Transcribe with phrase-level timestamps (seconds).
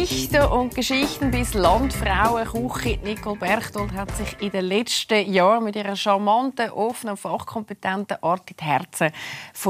[0.00, 2.98] Gesichter und Geschichten bis Landfrauenküche.
[3.04, 8.48] Nicole Berchtold hat sich in den letzten Jahren mit ihrer charmanten, offenen und fachkompetenten Art
[8.48, 9.10] in die Herzen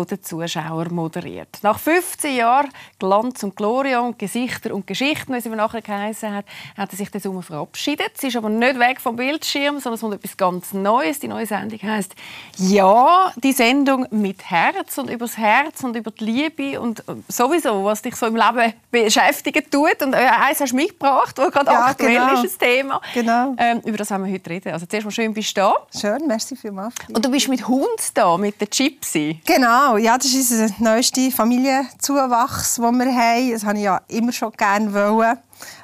[0.09, 1.59] der Zuschauer moderiert.
[1.63, 2.69] Nach 15 Jahren
[3.01, 6.45] Glanz und Gloria und Gesichter und Geschichten, wie sie nachher geheißen hat,
[6.77, 8.13] hat sie sich den Sommer verabschiedet.
[8.15, 11.19] Sie ist aber nicht weg vom Bildschirm, sondern es kommt etwas ganz Neues.
[11.19, 12.15] Die neue Sendung heißt
[12.57, 17.85] Ja, die Sendung mit Herz und über das Herz und über die Liebe und sowieso,
[17.85, 20.01] was dich so im Leben beschäftigen tut.
[20.03, 22.35] Und äh, eins hast du mitgebracht, das gerade ja, aktuell genau.
[22.35, 23.01] ist, das Thema.
[23.15, 23.55] Genau.
[23.59, 24.73] Ähm, über das haben wir heute reden.
[24.73, 25.75] Also zuerst mal schön, bist du da.
[25.99, 26.95] Schön, merci vielmals.
[27.13, 29.41] Und du bist mit Hund da, mit der Gypsy.
[29.45, 33.53] Genau, ja, das ist unser neuester Familienzuwachs, den wir haben.
[33.53, 35.39] Das wollte ich ja immer schon gerne wollen.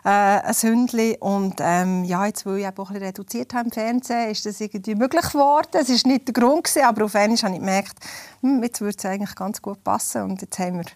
[0.05, 1.17] Äh, ein Hündchen.
[1.17, 4.95] Und ähm, ja, jetzt, weil ich auch ein reduziert habe im Fernsehen, ist das irgendwie
[4.95, 5.69] möglich geworden.
[5.73, 7.99] Es war nicht der Grund, gewesen, aber auf einmal habe ich gemerkt,
[8.41, 10.23] hm, jetzt würde es eigentlich ganz gut passen.
[10.23, 10.87] Und jetzt haben wir,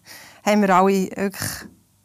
[0.44, 1.50] haben wir alle wirklich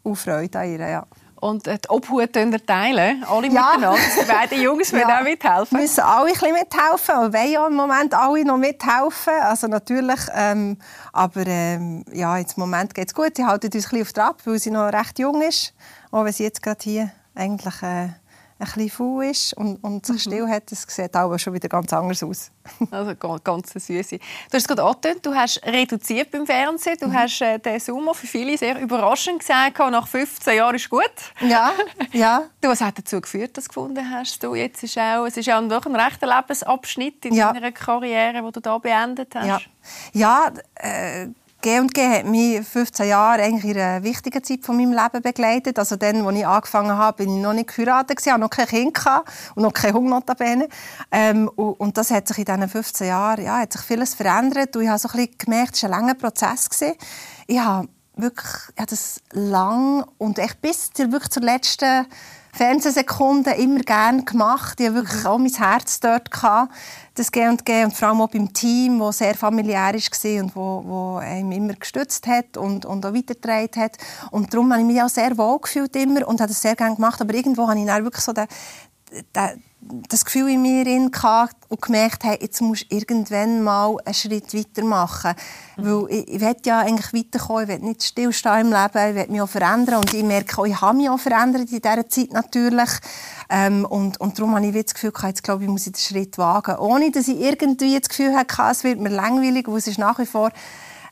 [0.03, 0.79] auch Freude an ihr.
[0.79, 1.07] Ja.
[1.45, 3.75] Und die Obhut teilen, alle ja.
[3.75, 3.95] miteinander.
[4.19, 5.19] Die beiden Jungs ja.
[5.19, 5.79] auch mithelfen.
[5.79, 9.33] Müssen alle ein bisschen mithelfen und wollen ja im Moment alle noch mithelfen.
[9.43, 10.77] Also natürlich, ähm,
[11.13, 13.37] aber ähm, ja, im Moment geht es gut.
[13.37, 15.75] Sie halten uns ein bisschen auf Trab, weil sie noch recht jung ist.
[16.09, 17.79] Auch wenn sie jetzt gerade hier eigentlich...
[17.83, 18.09] Äh,
[18.57, 20.31] ein bisschen faul ist und, und sich mhm.
[20.31, 22.51] still hat, das sieht auch schon wieder ganz anders aus.
[22.91, 24.09] also ganz süß.
[24.09, 26.97] Du hast es gerade angetönt, du hast reduziert beim Fernsehen.
[26.99, 27.13] Du mhm.
[27.13, 31.03] hast äh, den Sommer für viele sehr überraschend gesagt, nach 15 Jahren ist gut.
[31.41, 31.73] Ja,
[32.13, 32.43] ja.
[32.61, 35.47] Du, was hat dazu geführt, dass du gefunden hast, du jetzt ist auch, es ist
[35.47, 37.51] ja doch ein rechter Lebensabschnitt in ja.
[37.51, 39.47] deiner Karriere, den du da beendet hast.
[39.47, 39.59] Ja,
[40.13, 41.27] ja äh,
[41.65, 45.79] G&G hat mich 15 Jahre eigentlich in einer wichtigen Zeit von meinem Leben begleitet.
[45.79, 48.95] Also dann, als ich angefangen habe, bin ich noch nicht geheiratet, hatte noch kein Kind
[49.55, 50.69] und noch kein notabene.
[51.11, 54.75] Ähm, und, das hat sich in diesen 15 Jahren ja, hat sich vieles verändert.
[54.75, 56.69] Und ich habe so ein bisschen gemerkt, es war ein langer Prozess.
[56.69, 56.93] Gewesen.
[57.47, 62.05] Ich habe wirklich ich habe das lang und echt bis wirklich zur letzten
[62.55, 64.79] Fernsehsekunden immer gerne gemacht.
[64.79, 66.31] Ich hatte wirklich auch mein Herz dort.
[66.31, 66.71] Gehabt,
[67.15, 70.55] das G und G und vor allem auch beim Team, das sehr familiär war und
[70.55, 73.97] wo, wo einem immer gestützt hat und, und auch weitergetragen hat.
[74.31, 76.95] Und darum habe ich mich auch sehr wohl gefühlt immer und habe das sehr gerne
[76.95, 77.19] gemacht.
[77.19, 78.47] Aber irgendwo habe ich dann wirklich so den,
[79.35, 79.63] den
[80.09, 80.85] das Gefühl in mir
[81.21, 85.35] hatte und gemerkt habe, jetzt musst du irgendwann mal einen Schritt weitermachen.
[85.77, 85.85] Mhm.
[85.85, 89.27] Weil ich, ich will ja eigentlich weiterkommen, ich will nicht stillstehen im Leben, ich will
[89.31, 89.95] mich auch verändern.
[89.97, 92.89] Und ich merke auch, ich habe mich auch verändert in dieser Zeit natürlich.
[93.49, 96.37] Ähm, und, und darum habe ich das Gefühl, jetzt glaube ich, muss ich den Schritt
[96.37, 96.77] wagen.
[96.77, 100.19] Ohne, dass ich irgendwie das Gefühl hatte, es wird mir langweilig, weil es ist nach
[100.19, 100.49] wie vor...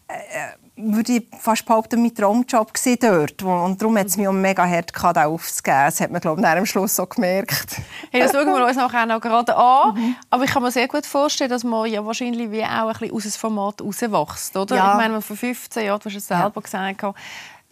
[0.08, 3.44] Äh, würde ich fast behaupten, mein Traumjob dort.
[3.44, 5.86] Und darum hat es mich auch mega hart gehabt, aufzugeben.
[5.86, 7.78] Das hat man, glaube ich, am Schluss so gemerkt.
[8.12, 9.96] Hey, das schauen wir uns nachher noch gerade an.
[9.96, 10.16] Mhm.
[10.30, 13.16] Aber ich kann mir sehr gut vorstellen, dass man ja wahrscheinlich wie auch ein bisschen
[13.16, 14.76] aus dem Format rauswächst, oder?
[14.76, 14.92] Ja.
[14.92, 16.62] Ich meine, vor 15 Jahren, du hast es selber ja.
[16.62, 17.16] gesagt,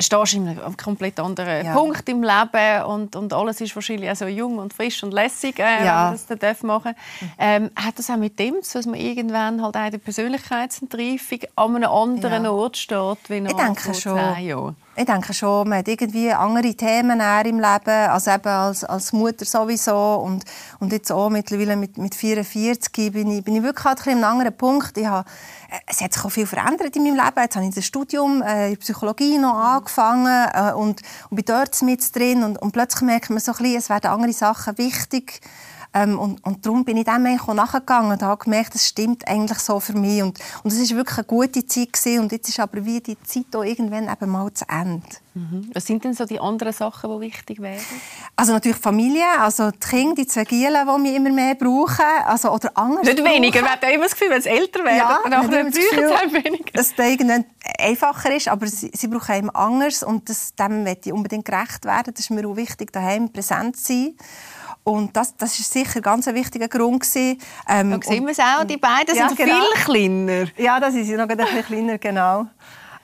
[0.02, 1.74] stehst in einem komplett anderen ja.
[1.74, 5.60] Punkt im Leben und, und alles ist wahrscheinlich auch so jung und frisch und lässig,
[5.60, 6.12] äh, ja.
[6.12, 7.30] wenn man das machen darf.
[7.40, 11.40] Ähm, hat das auch mit dem zu dass man irgendwann halt auch in der Persönlichkeitsentreifung
[11.56, 12.52] an einem anderen ja.
[12.52, 14.18] Ort steht, wie noch ich denke vor schon.
[14.36, 14.76] zehn Jahren?
[14.94, 19.46] Ich denke schon, man hat irgendwie andere Themen im Leben, also eben als, als Mutter
[19.46, 20.44] sowieso und,
[20.82, 24.24] und jetzt auch mittlerweile mit, mit 44 bin ich, bin ich wirklich halt ein an
[24.24, 24.98] einem anderen Punkt.
[24.98, 25.28] Ich habe,
[25.88, 27.42] es hat sich auch viel verändert in meinem Leben.
[27.42, 31.82] Jetzt habe ich das Studium äh, in Psychologie noch angefangen äh, und, und bin dort
[31.84, 35.40] mit drin und, und plötzlich merkt man so ein bisschen, es werden andere Sachen wichtig
[35.94, 39.28] ähm, und, und darum bin ich dem eigentlich auch nachgegangen und habe gemerkt, es stimmt
[39.28, 40.24] eigentlich so für mich.
[40.24, 42.20] Und, und es war wirklich eine gute Zeit gewesen.
[42.22, 45.06] und jetzt ist aber wie die Zeit auch irgendwann eben mal zu Ende.
[45.34, 45.70] Mhm.
[45.74, 47.80] Was sind denn so die anderen Sachen, die wichtig wären?
[48.36, 52.52] Also natürlich Familie, also die Kinder, die zwei Gielen, die wir immer mehr brauchen, also
[52.52, 55.64] oder anders Nicht weniger, man hat immer das Gefühl, wenn sie älter werden, ja, nachher
[55.64, 56.72] brauchen sie weniger.
[56.74, 57.46] Dass es irgendwann
[57.80, 61.86] einfacher ist, aber sie, sie brauchen eben anders und das, dem möchte ich unbedingt gerecht
[61.86, 62.14] werden.
[62.14, 64.16] Das ist mir auch wichtig, daheim präsent zu sein.
[64.84, 67.02] Und das, das ist sicher ein ganz wichtiger Grund.
[67.02, 67.40] Gewesen.
[67.68, 69.56] Ähm, da sehen wir es auch, die beiden ja, sind genau.
[69.56, 70.48] viel kleiner.
[70.58, 72.48] Ja, das ist noch ein bisschen kleiner, genau.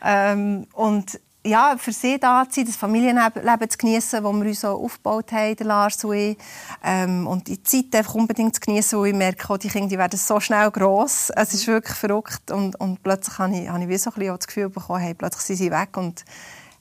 [0.04, 4.62] Ähm, und ja, für sie da zu sein, das Familienleben zu genießen, das wir uns
[4.62, 6.38] so aufgebaut haben, der Lars und ich.
[6.84, 9.98] Ähm, und die Zeit einfach unbedingt zu genießen, weil ich merke, oh, die Kinder die
[9.98, 11.32] werden so schnell gross.
[11.36, 12.52] Es ist wirklich verrückt.
[12.52, 15.14] Und, und plötzlich habe ich, habe ich wie so ein bisschen das Gefühl bekommen, hey,
[15.14, 16.26] plötzlich sind sie weg und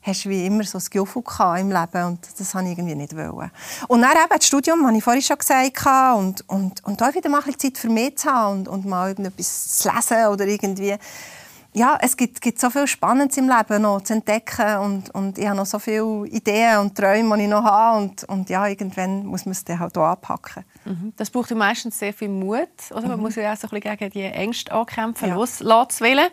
[0.06, 1.23] hast du wie immer so ein Gefühl
[1.58, 3.17] im Leben und das wollte ich irgendwie nicht.
[3.17, 3.50] Wollen.
[3.88, 7.29] Und dann eben das Studium, habe ich vorhin schon gesagt, und, und, und da wieder
[7.29, 10.97] mal ein Zeit für mich zu haben und, und mal etwas zu lesen oder irgendwie
[11.76, 15.47] ja, es gibt, gibt so viel Spannendes im Leben noch zu entdecken und, und ich
[15.47, 19.26] habe noch so viele Ideen und Träume, die ich noch habe und, und ja, irgendwann
[19.26, 20.64] muss man es dann halt auch anpacken.
[20.87, 21.12] Mhm.
[21.19, 22.69] Das braucht ja meistens sehr viel Mut.
[22.93, 23.03] Oder?
[23.03, 23.25] Man mhm.
[23.25, 25.35] muss ja auch so ein bisschen gegen die Ängste ankämpfen, ja.
[25.35, 26.29] loslassen zu wollen.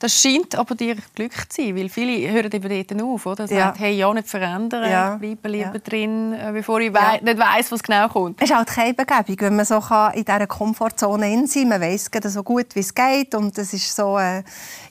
[0.00, 3.46] Das scheint aber dir Glück zu sein, weil viele hören eben dort auf, oder?
[3.46, 3.74] Sagen, ja.
[3.76, 5.16] hey, ja nicht verändern, ja.
[5.16, 5.78] bleiben lieber ja.
[5.78, 7.18] drin, äh, bevor ich ja.
[7.20, 8.40] nicht weiss, was genau kommt.
[8.40, 9.78] Es ist halt keine Begebung, wenn man so
[10.14, 13.94] in dieser Komfortzone in sein Man weiss so gut, wie es geht und es ist
[13.94, 14.42] so äh,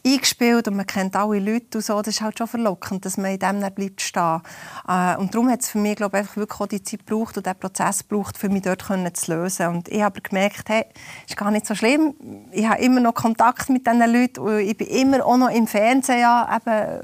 [0.06, 1.98] eingespielt und man kennt alle Leute und so.
[1.98, 4.42] Das ist halt schon verlockend, dass man in dem nicht bleibt stehen.
[4.88, 7.36] Äh, und darum hat es für mich, glaube ich, einfach wirklich auch die Zeit gebraucht
[7.36, 9.68] und der Prozess gebraucht, für mich dort zu lösen.
[9.70, 10.86] Und ich habe gemerkt, hey,
[11.28, 12.14] ist gar nicht so schlimm.
[12.52, 15.68] Ich habe immer noch Kontakt mit diesen Leuten und ich bin immer auch noch im
[15.68, 17.02] Fernsehen ja, eben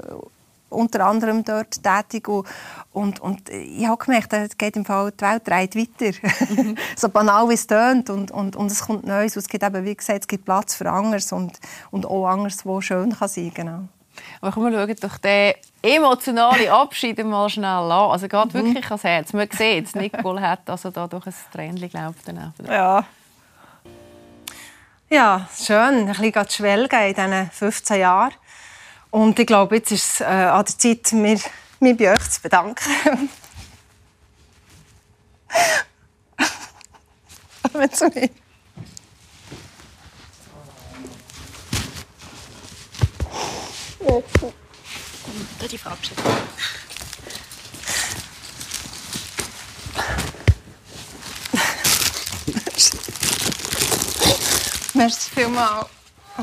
[0.68, 2.46] unter anderem dort tätig und,
[2.92, 6.18] und, und ich habe gemerkt, es geht im Fall die Welt dreht weiter.
[6.50, 6.76] Mhm.
[6.96, 9.36] so banal wie es tönt und, und, und es kommt Neues.
[9.36, 11.58] es gibt eben, wie gesagt, es gibt Platz für anderes und,
[11.90, 13.88] und auch anderes, was schön kann sein kann.
[14.40, 18.10] Aber komm, wir schauen doch den emotionalen Abschied mal schnell an.
[18.10, 18.54] Also geht mhm.
[18.54, 19.32] wirklich ans Herz.
[19.32, 22.38] Man sieht es, Nicole hat also da durch ein Tränchen gelaufen.
[22.66, 23.04] Ja.
[25.08, 26.08] Ja, schön.
[26.08, 28.34] Ein bisschen schwelgen in diesen 15 Jahren.
[29.10, 31.38] Und ich glaube, jetzt ist es äh, an der Zeit, mir,
[31.78, 32.74] mich bei euch zu bedanken.
[37.72, 38.30] Kommen zu mir.
[45.70, 46.24] Die Verabschiedung.
[54.96, 55.86] Merci vielmals.
[56.38, 56.42] Oh.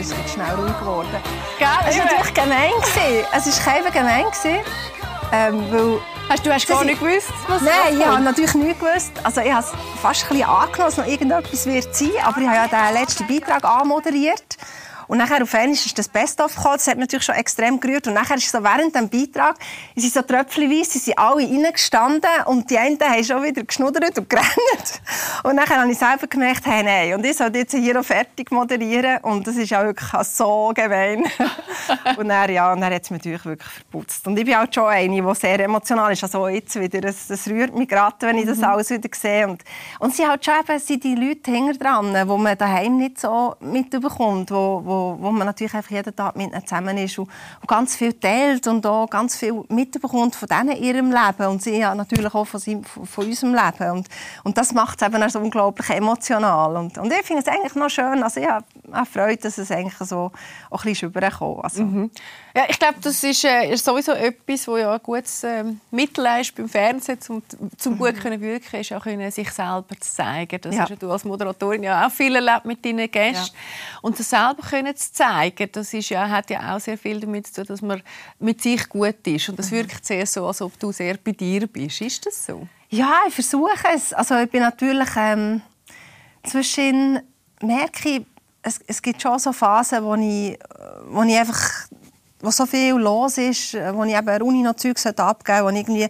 [0.00, 1.08] Es ist schnell ruhig geworden.
[1.58, 1.68] Gell?
[1.86, 2.70] Es war natürlich gemein.
[3.34, 4.24] Es war kein gemein.
[5.32, 6.00] Ähm, weil
[6.30, 9.12] Hast du hast gar nicht gewusst, was Nein, ich habe natürlich nicht gewusst.
[9.22, 12.10] Also ich habe es fast ein bisschen angenommen, dass noch irgendetwas wird sein.
[12.24, 14.56] Aber ich habe ja den letzten Beitrag anmoderiert.
[15.08, 16.74] Und nachher auf einmal ist das Best-of gekommen.
[16.76, 18.06] Das hat mich natürlich schon extrem gerührt.
[18.06, 19.56] Und nachher ist so während dem Beitrag,
[19.96, 24.18] es sind so tröpfchenweise, sie sind alle reingestanden und die einen haben schon wieder geschnuddert
[24.18, 25.00] und gerannt.
[25.42, 28.50] Und nachher habe ich selber gemerkt, hey, nein, und ich soll jetzt hier auch fertig
[28.50, 29.18] moderieren.
[29.22, 31.24] Und das ist auch wirklich so gemein.
[32.16, 34.26] und dann, ja, und dann hat es mich natürlich wirklich verputzt.
[34.26, 36.22] Und ich bin auch halt schon eine, die sehr emotional ist.
[36.22, 38.64] Also jetzt wieder, das, das rührt mich gerade, wenn ich das mhm.
[38.64, 39.48] alles wieder sehe.
[39.48, 39.62] Und,
[40.00, 43.54] und sie halt schon eben, sind die Leute hinter dran, die man daheim nicht so
[43.60, 47.28] mitbekommt, wo, wo wo, man natürlich einfach jeden Tag mit ihnen zusammen ist und,
[47.60, 51.78] und ganz viel teilt und auch ganz viel mitbekommt von denen ihrem Leben und sie
[51.78, 54.08] ja natürlich auch von, seinem, von unserem Leben und,
[54.44, 57.74] und das macht es eben auch so unglaublich emotional und, und ich finde es eigentlich
[57.74, 58.64] noch schön, also ich habe
[59.10, 60.30] Freude, dass es eigentlich so
[60.70, 61.64] auch ein bisschen rüberkommt.
[61.64, 61.82] Also.
[61.82, 62.10] Mhm.
[62.54, 66.26] Ja, ich glaube, das ist, äh, ist, sowieso etwas, wo ja ein gutes äh, Mittel
[66.40, 67.42] ist beim Fernsehen, um
[67.76, 67.98] zum mhm.
[67.98, 70.60] gut können wirken, ist auch können, sich selber zu zeigen.
[70.60, 70.88] Das ja.
[70.88, 73.54] hast du als Moderatorin ja auch viel erlebt mit deinen Gästen.
[73.54, 73.98] Ja.
[74.02, 77.46] Und das selber können zu zeigen, das ist ja, hat ja auch sehr viel damit
[77.46, 78.02] zu tun, dass man
[78.38, 79.48] mit sich gut ist.
[79.48, 79.76] Und das mhm.
[79.76, 82.00] wirkt sehr so, als ob du sehr bei dir bist.
[82.00, 82.66] Ist das so?
[82.90, 84.12] Ja, ich versuche es.
[84.12, 85.60] Also ich bin natürlich ähm,
[86.44, 87.20] zwischen
[87.60, 88.26] merke ich,
[88.62, 90.58] es, es gibt schon so Phasen, wo ich,
[91.08, 91.88] wo ich einfach
[92.40, 96.08] wo so viel los ist, wo ich eben Uni noch Zeug abgeben wo ich irgendwie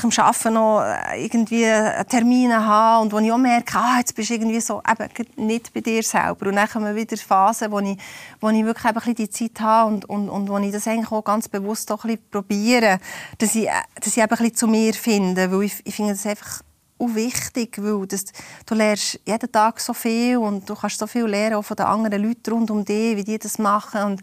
[0.00, 1.64] vielleicht am Arbeiten noch äh, irgendwie
[2.08, 5.72] Termine habe und wo ich auch merke, ah, jetzt bist du irgendwie so eben nicht
[5.72, 6.46] bei dir selber.
[6.46, 7.98] Und dann kommen wieder Phasen, wo ich,
[8.40, 11.12] wo ich wirklich ein bisschen die Zeit habe und, und, und wo ich das eigentlich
[11.12, 12.98] auch ganz bewusst auch ein bisschen probiere,
[13.38, 16.62] dass ich, dass ich ein bisschen zu mir finde, weil ich, ich finde das einfach
[16.98, 18.24] auch wichtig, weil das,
[18.66, 21.86] du lernst jeden Tag so viel und du kannst so viel lernen auch von den
[21.86, 24.20] anderen Leuten rund um dich, wie die das machen und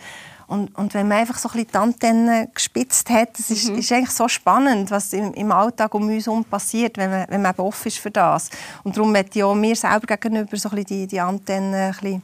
[0.50, 3.78] und, und wenn man einfach so ein bisschen die Antennen gespitzt hat, das ist, mhm.
[3.78, 7.42] ist eigentlich so spannend, was im, im Alltag um uns herum passiert, wenn man, wenn
[7.44, 8.50] man offen ist für das.
[8.84, 11.92] Und darum möchte ich auch mir selber gegenüber so ein bisschen die, die Antennen ein
[11.92, 12.24] bisschen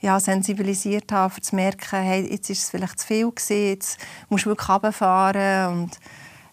[0.00, 3.98] ja, sensibilisiert haben, um zu merken, hey, jetzt ist es vielleicht zu viel gewesen, jetzt
[4.30, 6.00] musst du wirklich runterfahren und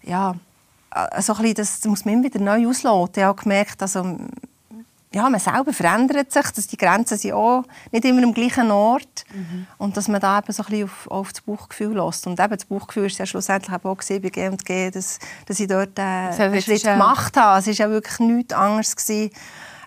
[0.04, 0.36] ja,
[1.20, 3.22] so ein bisschen, das, das muss man immer wieder neu ausloten.
[3.22, 4.18] Ich habe gemerkt, also,
[5.18, 9.26] ja, man selber verändert sich, dass die Grenzen sind auch nicht immer am gleichen Ort
[9.34, 9.66] mhm.
[9.80, 12.28] und dass man da eben so ein bisschen auf, auf das Bauchgefühl lässt.
[12.28, 15.98] Und eben das Bauchgefühl ist ja schlussendlich auch gesehen bei G&G, dass, dass ich dort
[15.98, 17.60] äh, einen Schritt gemacht habe.
[17.60, 18.96] Es war ja wirklich nichts anderes.
[18.96, 19.32] Gewesen.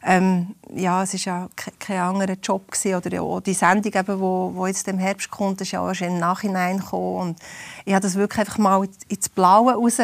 [0.02, 2.96] Ähm, ja, es war ja kein anderer Job gewesen.
[2.96, 6.00] oder auch die Sendung, die wo, wo jetzt im Herbst kommt, ist ja auch erst
[6.00, 7.16] im Nachhinein gekommen.
[7.20, 7.38] Und
[7.84, 9.98] ich habe das wirklich einfach mal ins Blaue raus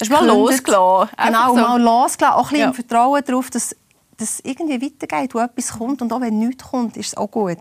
[0.00, 1.10] Hast du mal losgelassen?
[1.24, 1.60] Genau, so.
[1.60, 2.36] mal losgelassen.
[2.36, 2.66] Auch ein bisschen ja.
[2.66, 3.76] im Vertrauen darauf, dass
[4.16, 7.30] dass es irgendwie weitergeht, wo etwas kommt und auch wenn nichts kommt, ist es auch
[7.30, 7.58] gut.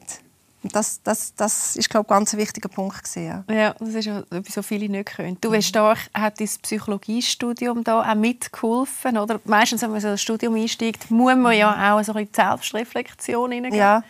[0.63, 3.03] Und das, das, das ist, glaube ich, ganz ein wichtiger Punkt.
[3.03, 3.53] Gewesen, ja.
[3.53, 5.38] ja, das ist etwas, was viele nicht können.
[5.41, 9.41] Du weißt, da hat dein Psychologiestudium da auch mitgeholfen, oder?
[9.43, 13.51] Meistens, wenn man so ein Studium einsteigt, muss man ja auch so ein bisschen Selbstreflexion
[13.51, 13.79] hineingehen.
[13.79, 14.03] Ja,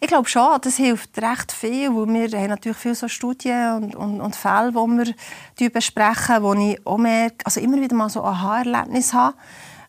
[0.00, 3.96] ich glaube schon, das hilft recht viel, weil wir haben natürlich viele so Studien und,
[3.96, 5.14] und, und Fälle, die
[5.58, 9.34] wir besprechen, wo ich auch merke, also immer wieder mal so ein Aha-Erlebnis habe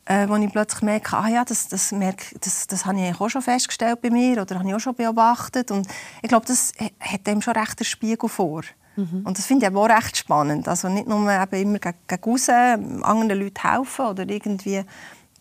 [0.10, 3.30] äh, wo ich plötzlich merke, ah ja, das, das, merke, das, das habe ich auch
[3.30, 5.70] schon festgestellt bei mir oder habe ich auch schon beobachtet.
[5.70, 5.88] Und
[6.24, 8.64] ich glaube, das hat dem schon recht den Spiegel vor.
[8.96, 9.22] Mhm.
[9.24, 10.68] Und das finde ich auch recht spannend.
[10.68, 14.84] Also nicht nur eben immer gegen, gegen raus, anderen Leuten helfen oder irgendwie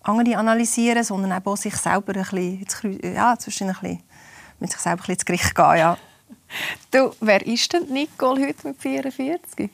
[0.03, 2.23] andere analysieren, sondern auch sich selber ein
[2.63, 4.03] bisschen, ja, zwischen ein bisschen,
[4.61, 5.77] mit sich selber ein bisschen ins Gericht gehen.
[5.79, 5.99] Ja.
[6.91, 9.71] Du, wer ist denn Nicole heute mit 44?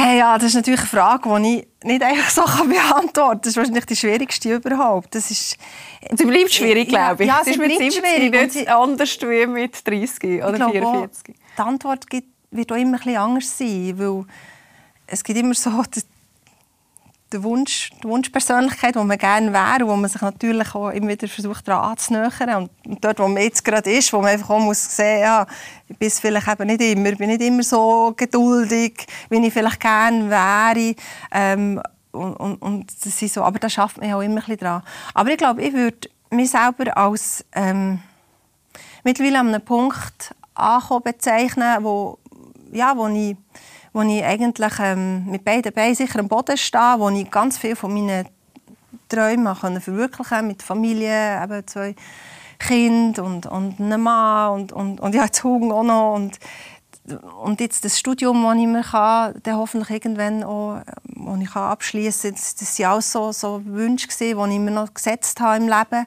[0.00, 3.40] Hey, ja, das ist natürlich eine Frage, die ich nicht einfach so beantworten kann.
[3.40, 5.12] Das ist wahrscheinlich die schwierigste überhaupt.
[5.14, 5.56] Das ist,
[6.16, 7.28] sie bleibt schwierig, glaube ich.
[7.28, 8.30] Ja, sie, sie bleibt schwierig.
[8.30, 11.34] Nicht sie, anders wie mit 30 oder glaube, 44.
[11.34, 12.06] die Antwort
[12.50, 14.24] wird auch immer ein bisschen anders sein, weil
[15.08, 15.70] es gibt immer so
[17.32, 21.08] die, Wunsch, die Wunschpersönlichkeit, die man gerne wäre und wo man sich natürlich auch immer
[21.08, 22.68] wieder versucht, daran anzunähern.
[22.86, 25.46] Und dort, wo man jetzt gerade ist, wo man einfach auch muss sehen ja,
[25.88, 30.30] ich bin vielleicht eben nicht immer, bin nicht immer so geduldig, wie ich vielleicht gerne
[30.30, 30.94] wäre.
[31.32, 31.82] Ähm,
[32.12, 34.82] und, und, und das ist so, aber da schafft man auch immer ein bisschen dran.
[35.14, 38.00] Aber ich glaube, ich würde mich selber als ähm,
[39.04, 42.18] mittlerweile an einem Punkt ankommen bezeichnen, wo,
[42.72, 43.36] ja, wo ich
[43.98, 47.74] wo ich eigentlich ähm, mit beiden Beinen sicher am Boden stehe, wo ich ganz viel
[47.74, 48.28] von meinen
[49.08, 51.96] Träumen verwirklichen mit Familie, eben zwei
[52.60, 56.14] Kinder und, und einem Mann und, und, und ja, jetzt Hunger auch noch.
[56.14, 56.38] Und,
[57.42, 60.80] und jetzt das Studium, das ich mir kann, dann hoffentlich irgendwann auch,
[61.40, 65.56] ich abschließen kann, das, waren auch so, so Wünsche, die ich mir noch gesetzt habe
[65.56, 66.06] im Leben.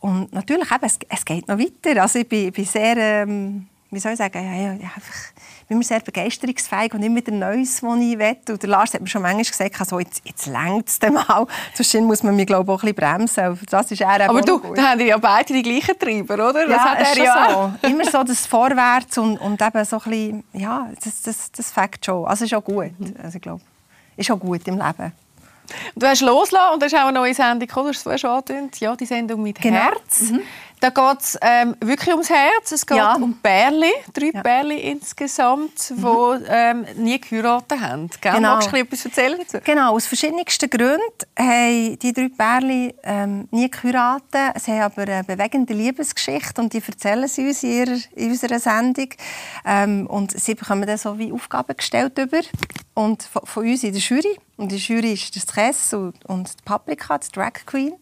[0.00, 2.00] Und natürlich, eben, es, es geht noch weiter.
[2.00, 5.33] Also ich bin, bin sehr, ähm, wie soll ich sagen, ja, ja, einfach
[5.68, 8.36] bin mir sehr begeisterungsfähig und immer wieder Neues, was ich will.
[8.48, 11.46] Und der Lars hat mir schon manchmal gesagt, also jetzt, jetzt längt es mal.
[11.74, 13.66] Sonst muss man mich glaube ich, auch ein bisschen bremsen.
[13.70, 16.66] Das ist er Aber du, da haben ja beide die gleichen Treiber, oder?
[16.66, 17.72] Das ja, hat er ja.
[17.82, 17.88] So.
[17.88, 22.04] Immer so das Vorwärts und, und eben so ein bisschen, ja, das, das, das fängt
[22.04, 22.26] schon.
[22.26, 22.90] Also ist auch gut.
[23.22, 23.62] Also ich glaube,
[24.16, 25.12] ist auch gut im Leben.
[25.96, 28.80] Du hast losgelassen und hast auch eine neue Sendung gekommen, du hast es schon angedeutet.
[28.80, 29.78] Ja, die Sendung mit genau.
[29.78, 30.30] Herz.
[30.30, 30.40] Mhm.
[30.84, 32.70] Da geht es ähm, wirklich ums Herz.
[32.70, 33.14] Es geht ja.
[33.14, 34.42] um Bärli, drei ja.
[34.42, 36.44] Bärli insgesamt, die mhm.
[36.46, 38.10] ähm, nie geheiratet haben.
[38.20, 38.34] Gell?
[38.34, 38.56] Genau.
[38.56, 39.60] Magst du etwas erzählen dazu?
[39.64, 41.00] Genau, aus verschiedensten Gründen
[41.38, 44.62] haben die drei Bärli ähm, nie geheiratet.
[44.62, 48.58] Sie haben aber eine bewegende Liebesgeschichte und die erzählen sie uns in, ihrer, in unserer
[48.58, 49.08] Sendung.
[49.64, 52.42] Ähm, und sie bekommen dann so wie Aufgaben gestellt über.
[52.92, 54.38] Und von, von uns in der Jury.
[54.56, 57.94] Und die Jury ist das Kress und, und die Paprika, die Drag Queen,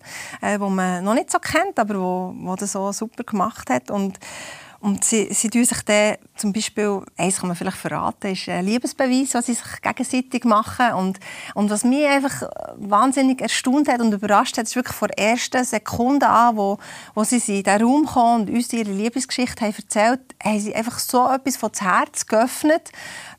[0.43, 3.91] äh, wo man noch nicht so kennt, aber wo, wo das so super gemacht hat.
[3.91, 4.19] Und,
[4.81, 8.65] und sie, sie tun sich dann zum Beispiel, eins kann man vielleicht verraten, ist ein
[8.65, 10.93] Liebesbeweis, was sie sich gegenseitig machen.
[10.95, 11.21] Und,
[11.55, 12.43] und was mich einfach
[12.77, 16.79] wahnsinnig erstaunt hat und überrascht hat, ist wirklich vor der ersten Sekunde an, wo,
[17.15, 20.99] wo sie in diesen Raum kamen und uns ihre Liebesgeschichte haben erzählt haben, sie einfach
[20.99, 22.91] so etwas von das Herz geöffnet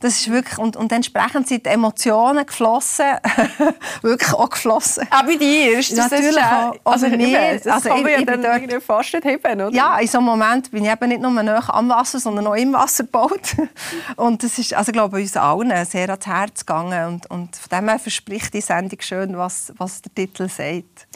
[0.03, 3.05] das ist wirklich, und, und entsprechend sind die Emotionen geflossen,
[4.01, 5.07] wirklich auch geflossen.
[5.09, 8.41] Auch bei dir ist das natürlich auch, also mir, das also kann man ja dann
[8.41, 9.69] dort, fast nicht heben, oder?
[9.69, 12.55] Ja, in so einem Moment bin ich eben nicht nur nah am Wasser, sondern auch
[12.55, 13.55] im Wasser gebaut.
[14.15, 17.77] und das ist, also ich glaube, uns allen sehr ans Herz gegangen und, und von
[17.77, 21.07] dem her verspricht die Sendung schön, was, was der Titel sagt.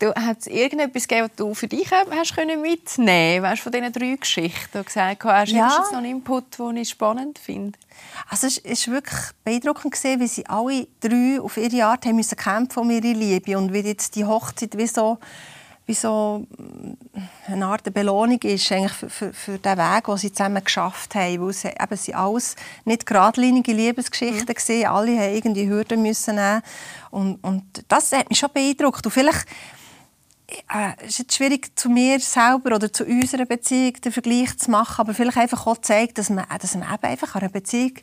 [0.00, 3.92] Du, hat es irgendetwas gegeben, was du für dich hast können mitnehmen weißt, von diesen
[3.92, 4.68] drei Geschichten?
[4.72, 5.68] Du hast gesagt, hast du ja.
[5.68, 7.78] noch einen Input, den ich spannend finde?
[8.28, 12.36] Also es war wirklich beeindruckend, gewesen, wie sie alle drei auf ihre Art haben müssen
[12.36, 15.18] kämpfen um ihre Liebe und wie jetzt die Hochzeit wie so,
[15.86, 16.92] wie so mm,
[17.52, 21.40] eine Art Belohnung ist eigentlich für, für, für den Weg, den sie zusammen geschafft haben.
[21.40, 24.54] Weil sie, eben, sie alles nicht geradlinige Liebesgeschichten mhm.
[24.54, 26.62] gesehen, alle haben irgendwie Hürden müssen nehmen
[27.10, 29.04] und, und das hat mich schon beeindruckt.
[29.04, 29.46] Und vielleicht
[30.72, 35.00] äh, es ist schwierig, zu mir selber oder zu unserer Beziehung den Vergleich zu machen,
[35.00, 37.94] aber vielleicht einfach auch zeigt, dass man, dass man eben einfach an einer Beziehung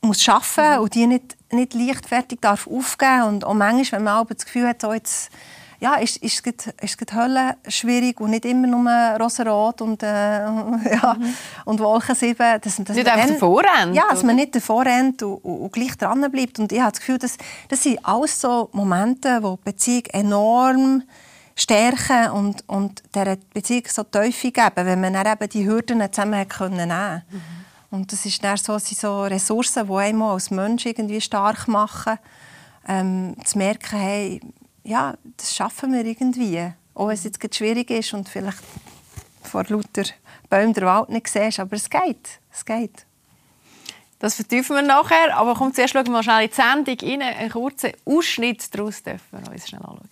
[0.00, 0.82] muss arbeiten mhm.
[0.82, 4.66] und die nicht, nicht leichtfertig darf aufgeben und auch manchmal, wenn man aber das Gefühl
[4.66, 5.30] hat, so jetzt,
[5.82, 8.88] ja, ist, ist, es, ist es Hölle schwierig und nicht immer nur
[9.20, 10.06] rosarot und, äh,
[10.44, 11.34] ja, mhm.
[11.64, 12.60] und Wolkensieben.
[12.60, 13.96] Dass, dass nicht einfach davor rennt?
[13.96, 14.28] Ja, dass oder?
[14.28, 16.60] man nicht davor rennt und, und, und gleich dran bleibt.
[16.60, 17.36] Und ich habe das Gefühl, dass,
[17.68, 21.02] das sind alles so Momente, wo die Beziehung enorm
[21.56, 26.30] stärken und, und dieser Beziehung so Teufel geben, wenn man dann eben die Hürden zusammen
[26.30, 26.88] nehmen können.
[26.88, 27.40] Mhm.
[27.90, 32.18] Und das ist dann so, sind so Ressourcen, die einem als Mensch irgendwie stark machen,
[32.86, 34.40] ähm, zu merken, hey,
[34.84, 36.72] ja, das schaffen wir irgendwie.
[36.94, 38.62] Auch wenn es jetzt schwierig ist und vielleicht
[39.42, 40.04] vor lauter
[40.48, 42.40] Bäumen der Wald nicht siehst, aber es geht.
[42.52, 43.06] Es geht.
[44.18, 47.22] Das vertiefen wir nachher, aber kommt zuerst schauen wir mal schnell in die Sendung rein.
[47.22, 50.08] Einen kurzen Ausschnitt daraus dürfen wir uns schnell anschauen.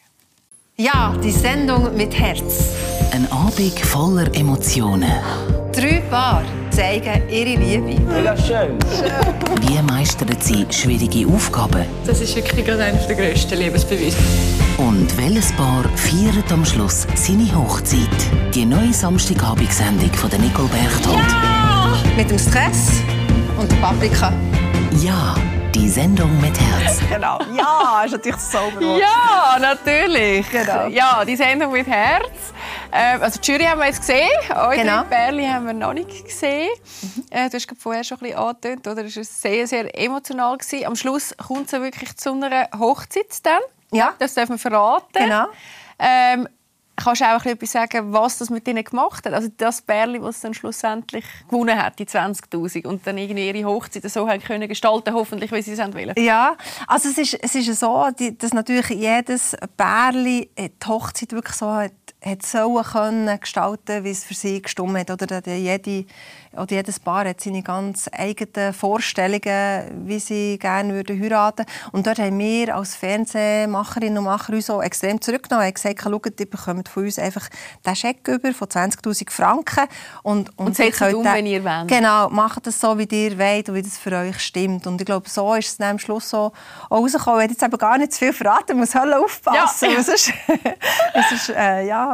[0.77, 2.75] Ja, die Sendung mit Herz.
[3.12, 5.12] Ein Abend voller Emotionen.
[5.73, 8.00] Drei Paar zeigen ihre Liebe.
[8.00, 8.79] Mega schön.
[9.67, 11.85] Wie meistern sie schwierige Aufgaben?
[12.07, 14.17] Das ist wirklich einer der grössten Liebesbeweise.
[14.79, 18.09] Und welches Paar feiert am Schluss seine Hochzeit?
[18.55, 22.17] Die neue Samstagabendsendung von der Nicole Berchtold.
[22.17, 23.03] Mit dem Stress
[23.59, 24.33] und der Paprika.
[25.03, 25.35] Ja,
[25.75, 26.99] die Sendung mit Herz.
[27.11, 27.39] Genau.
[27.57, 29.00] Ja, ist natürlich das Zauberwort.
[29.00, 30.49] Ja, natürlich.
[30.50, 30.87] Genau.
[30.87, 32.29] Ja, die Sendung mit Herz.
[32.93, 34.29] Ähm, also die Jury haben wir jetzt gesehen.
[34.55, 35.03] Eure Genau.
[35.05, 36.69] Pärchen haben wir noch nicht gesehen.
[37.31, 39.05] Äh, du hast gerade vorher schon ein bisschen angetönt, oder?
[39.05, 40.57] Es war sehr, sehr emotional.
[40.57, 40.87] Gewesen.
[40.87, 43.61] Am Schluss kommt es ja wirklich zu einer Hochzeit dann.
[43.93, 44.15] Ja.
[44.21, 45.07] Das dürfen wir verraten.
[45.12, 45.47] Genau.
[45.99, 46.49] Ähm,
[47.02, 49.33] kannst du auch etwas sagen, was das mit ihnen gemacht hat?
[49.33, 54.09] Also das Pärchen, das dann schlussendlich gewonnen hat, die 20'000 und dann irgendwie ihre Hochzeit
[54.11, 56.14] so haben können gestalten, hoffentlich, wie sie es wollen.
[56.19, 61.73] Ja, also es ist, es ist so, dass natürlich jedes Pärchen die Hochzeit wirklich so
[61.73, 61.92] hat,
[62.23, 65.11] hat sollen können gestalten, wie es für sie gestimmt hat.
[65.11, 66.05] Oder jede,
[66.53, 72.19] oder jedes Paar hat seine ganz eigenen Vorstellungen, wie sie gerne würden heiraten Und dort
[72.19, 75.62] haben wir als Fernsehmacherinnen und Macher uns so extrem zurückgenommen.
[75.62, 77.49] Wir haben gesagt, schaut, ihr bekommt von uns einfach
[77.87, 79.85] den Scheck über von 20'000 Franken.
[80.23, 81.89] Und, Und ihr setzt um, wenn ihr wollt.
[81.89, 84.87] Genau, macht es so, wie ihr wollt und wie das für euch stimmt.
[84.87, 86.53] Und ich glaube, so ist es dann am Schluss so
[86.91, 87.41] auch rausgekommen.
[87.45, 89.91] Ich jetzt eben gar nicht zu viel verraten, ich muss Hölle aufpassen.
[89.91, 90.03] Ja.
[90.11, 90.33] Sonst,
[91.33, 92.10] ist, äh, ja,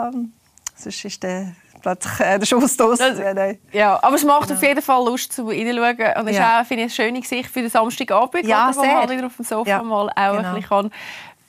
[0.76, 2.98] sonst ist der plötzlich äh, der Schuss draus.
[2.98, 3.54] Ja.
[3.72, 5.96] Ja, aber es macht auf jeden Fall Lust zu reinschauen.
[6.16, 6.60] Und es ist Ja.
[6.60, 9.36] auch, finde ich, eine schöne Gesicht für den Samstagabend, Ja, wo man halt wieder auf
[9.36, 10.54] dem Sofa Ja, mal auch ein genau.
[10.54, 10.90] bisschen kann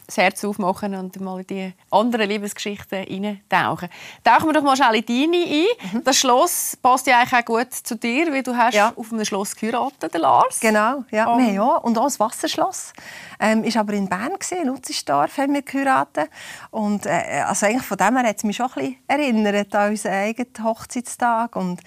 [0.08, 3.90] das Herz aufmachen und mal in die anderen Liebesgeschichten hineintauchen.
[4.24, 6.04] Tauchen wir doch mal schnell in deine ein.
[6.04, 8.78] Das Schloss passt ja eigentlich auch gut zu dir, weil du hast Mhm.
[8.78, 8.94] Ja.
[8.96, 10.60] auf einem Schloss geheiratet, Lars.
[10.62, 11.28] Genau, ja.
[11.32, 11.64] Um, ja.
[11.64, 12.94] Und auch das Wasserschloss.
[13.40, 16.30] Ähm, ist aber in Bern, gewesen, in Utzisdorf haben wir geheiratet.
[16.72, 19.90] Und äh, also eigentlich von dem her hat es mich schon ein bisschen erinnert an
[19.92, 21.56] unseren eigenen Hochzeitstag.
[21.56, 21.82] Und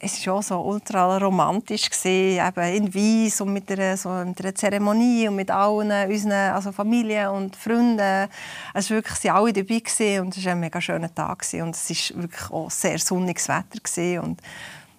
[0.00, 4.54] es war auch so ultra romantisch, eben in Weiss und mit einer, so mit einer
[4.54, 8.28] Zeremonie und mit allen unseren also Familie und Freunden.
[8.74, 11.38] Es war wirklich, waren alle dabei gewesen, und es war ein mega schöner Tag.
[11.38, 11.62] Gewesen.
[11.62, 13.78] Und es war wirklich auch sehr sonniges Wetter.
[13.82, 14.18] Gewesen.
[14.20, 14.42] Und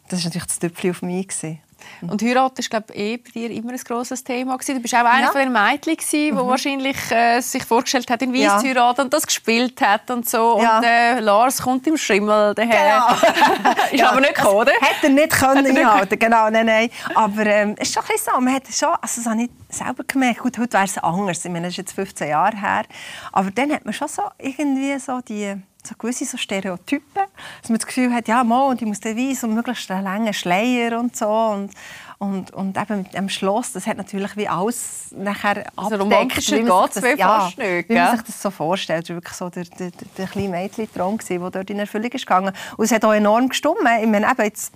[0.07, 1.27] das war natürlich das Tüpfchen auf mich.
[1.27, 1.59] Gewesen.
[2.01, 4.55] Und Heirat ist, glaube eh bei dir immer ein grosses Thema.
[4.57, 4.75] Gewesen.
[4.75, 5.31] Du bist auch einer Ja.
[5.31, 8.59] von den Mädchen, die wahrscheinlich äh, sich vorgestellt hat, in Weiss Ja.
[8.59, 10.59] zu heiraten und das gespielt hat und so.
[10.61, 10.77] Ja.
[10.77, 13.17] Und äh, Lars kommt im Schimmel daher.
[13.91, 14.71] ist aber nicht gekommen, oder?
[14.79, 16.89] Hätte er nicht können einhalten, genau, nein, nein.
[17.15, 19.49] Aber ähm, es ist schon ein bisschen so, man hat schon, also das habe ich
[19.69, 22.83] selber gemerkt, gut, heute wäre es anders, ich meine, das ist jetzt 15 Jahre her,
[23.31, 25.55] aber dann hat man schon so irgendwie so die
[25.87, 27.23] so gewisse so Stereotypen,
[27.61, 30.03] dass man das Gefühl hat, ja, mal, und ich muss dann weiss und möglichst einen
[30.03, 31.71] langen Schleier und so und
[32.19, 36.63] und, und eben mit dem Schloss, das hat natürlich wie alles nachher Also abgedeckt, wie
[36.63, 39.03] man sich das, ja, fast nicht, wie man sich das so vorstellt.
[39.03, 42.53] Das war wirklich so der, der, der, kleine Mädchentraum, der dort in Erfüllung ist gegangen.
[42.75, 43.77] Und es hat auch enorm gestimmt.
[44.01, 44.73] Ich meine, eben jetzt,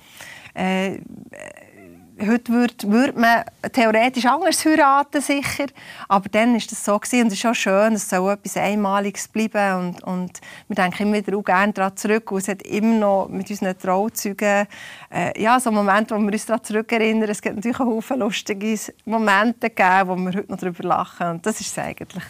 [0.54, 1.00] äh,
[2.27, 5.67] heute würde würd man theoretisch anders heiraten, sicher.
[6.07, 6.97] Aber dann war das so.
[6.97, 7.21] Gewesen.
[7.21, 9.88] Und es ist schon schön, es soll etwas Einmaliges bleiben.
[9.88, 12.31] Und, und wir denken immer wieder auch gerne daran zurück.
[12.31, 14.67] Und es hat immer noch mit unseren Trauzeugen
[15.12, 17.29] äh, ja, so Momente, wo wir uns daran zurückerinnern.
[17.29, 21.27] Es gibt natürlich auch Haufen lustige Momente gegeben, wo wir heute noch darüber lachen.
[21.27, 22.23] Und das ist es eigentlich.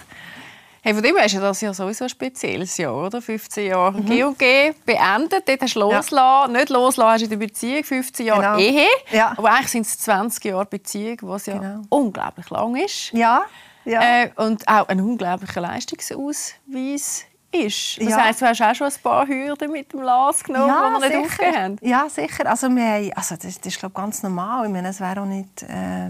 [0.84, 3.22] Hey, von dem her ist ja das ja sowieso ein spezielles Jahr, oder?
[3.22, 6.54] 15 Jahre G&G beendet, dort hast du losgelassen.
[6.54, 8.58] Nicht losgelassen hast in der Beziehung, 15 Jahre Genau.
[8.58, 8.88] Ehe.
[9.12, 9.34] Ja.
[9.38, 11.82] Aber eigentlich sind es 20 Jahre Beziehung, was ja Genau.
[11.90, 13.12] unglaublich lang ist.
[13.14, 13.44] Ja,
[13.86, 14.02] ja.
[14.24, 17.98] Äh, und auch ein unglaublicher Leistungsausweis ist.
[18.00, 18.18] Das Ja.
[18.24, 21.26] heisst, du hast auch schon ein paar Hürden mit dem Las genommen, die wir nicht
[21.32, 21.78] aufgegeben haben.
[21.82, 22.50] Ja, sicher.
[22.50, 24.66] Also, wir also das, das ist glaube ich, ganz normal.
[24.66, 26.10] Ich meine, es wäre auch nicht, äh,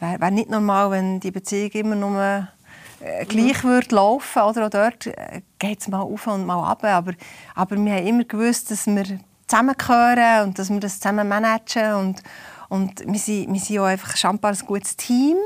[0.00, 2.48] wär, wär nicht normal, wenn die Beziehung immer nur
[3.00, 4.42] äh, gleich würde laufen.
[4.42, 6.84] Oder auch dort äh, geht es mal auf und mal ab.
[6.84, 7.12] Aber,
[7.54, 9.04] aber wir haben immer gewusst, dass wir
[9.46, 11.94] zusammengehören und dass wir das zusammen managen.
[11.94, 12.22] Und,
[12.68, 15.36] und wir, sind, wir sind auch einfach scheinbar ein gutes Team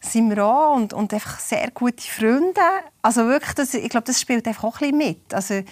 [0.00, 2.60] sind wir auch und, und einfach sehr gute Freunde.
[3.02, 5.34] Also wirklich, das, ich glaube, das spielt einfach auch ein bisschen mit.
[5.34, 5.62] Also,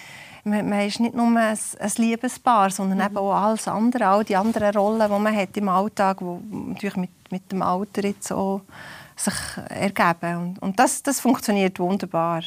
[0.43, 4.35] man, man ist nicht nur ein, ein Liebespaar, sondern eben auch alles andere, all die
[4.35, 8.61] anderen Rollen, die man hat im Alltag, die natürlich mit, mit dem Alter jetzt so
[9.15, 9.33] sich
[9.69, 10.37] ergeben.
[10.37, 12.43] Und, und das, das funktioniert wunderbar.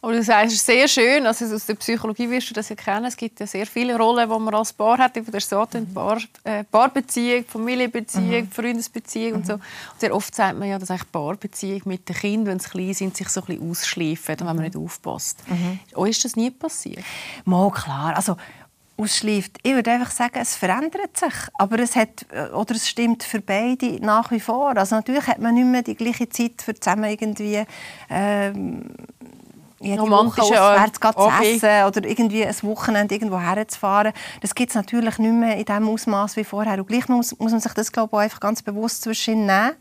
[0.00, 2.76] Aber du sagst, es ist sehr schön, also aus der Psychologie wirst du das ja
[2.76, 5.66] kennen, es gibt ja sehr viele Rollen, die man als Paar hat, wie der so
[5.72, 5.92] Mhm.
[5.92, 9.54] Paar, äh, Paarbeziehung, Familienbeziehung, Freundesbeziehung und so.
[9.54, 9.62] Mhm.
[9.92, 12.94] Und sehr oft sagt man ja, dass eigentlich Paarbeziehung mit den Kindern, wenn sie klein
[12.94, 15.42] sind, sich so ein bisschen ausschleifen, wenn man nicht aufpasst.
[15.48, 15.80] Mhm.
[15.96, 17.04] Euch ist das nie passiert?
[17.44, 18.14] Mal klar.
[18.16, 18.36] Also,
[18.98, 19.58] ausschleift.
[19.62, 21.32] Ich würde einfach sagen, es verändert sich.
[21.58, 24.76] Aber es, hat, äh, oder es stimmt für beide nach wie vor.
[24.76, 27.64] Also natürlich hat man nicht mehr die gleiche Zeit für zusammen irgendwie
[28.10, 28.90] ähm,
[29.80, 34.12] jede Woche auswärts zu essen oder irgendwie ein Wochenende irgendwo herzufahren.
[34.40, 36.78] Das gibt es natürlich nicht mehr in dem Ausmaß wie vorher.
[36.78, 39.72] Und gleich muss, muss man sich das glaube ich, auch einfach ganz bewusst zwischen nehmen.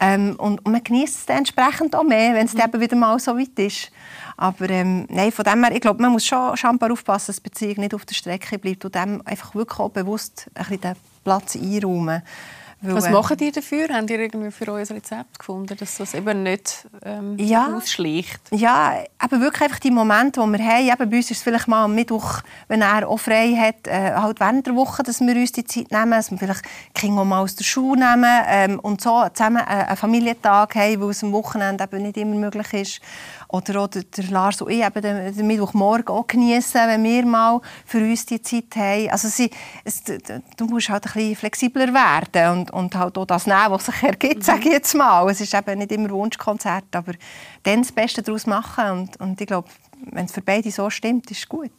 [0.00, 3.18] Ähm, und, und man genießt es entsprechend auch mehr, wenn es dann eben wieder mal
[3.18, 3.92] so weit ist.
[4.40, 7.42] Aber ähm, nein, von dem her, ich glaube, man muss schon scheinbar aufpassen, dass die
[7.42, 10.94] Beziehung nicht auf der Strecke bleibt und dem einfach wirklich auch bewusst ein bisschen den
[11.24, 12.22] Platz einräumen.
[12.82, 13.88] Weil, Was äh, machen die dafür?
[13.90, 17.76] Haben die irgendwie für ein Rezept gefunden, dass das eben nicht ähm, Ja.
[17.76, 18.40] ausschleicht?
[18.52, 20.88] Ja, eben wirklich einfach die Momente, die wir haben.
[20.88, 24.14] Eben bei uns ist es vielleicht mal am Mittwoch, wenn er auch frei hat, äh,
[24.14, 27.22] halt während der Woche, dass wir uns die Zeit nehmen, dass wir vielleicht die Kinder
[27.26, 31.22] mal aus der Schule nehmen ähm, und so zusammen äh, einen Familientag haben, weil es
[31.22, 33.00] am Wochenende eben nicht immer möglich ist.
[33.52, 37.60] Oder auch der, Lars und ich eben den, den Mittwochmorgen auch genießen, wenn wir mal
[37.84, 39.10] für uns die Zeit haben.
[39.10, 39.50] Also sie,
[39.82, 43.86] es, du, musst halt ein bisschen flexibler werden und, und halt auch das nehmen, was
[43.86, 45.28] sich ergibt, sage ich jetzt mal.
[45.28, 47.12] Es ist eben nicht immer Wunschkonzert, aber
[47.64, 49.68] dann das Beste daraus machen und, und ich glaube,
[50.12, 51.72] wenn es für beide so stimmt, ist es gut.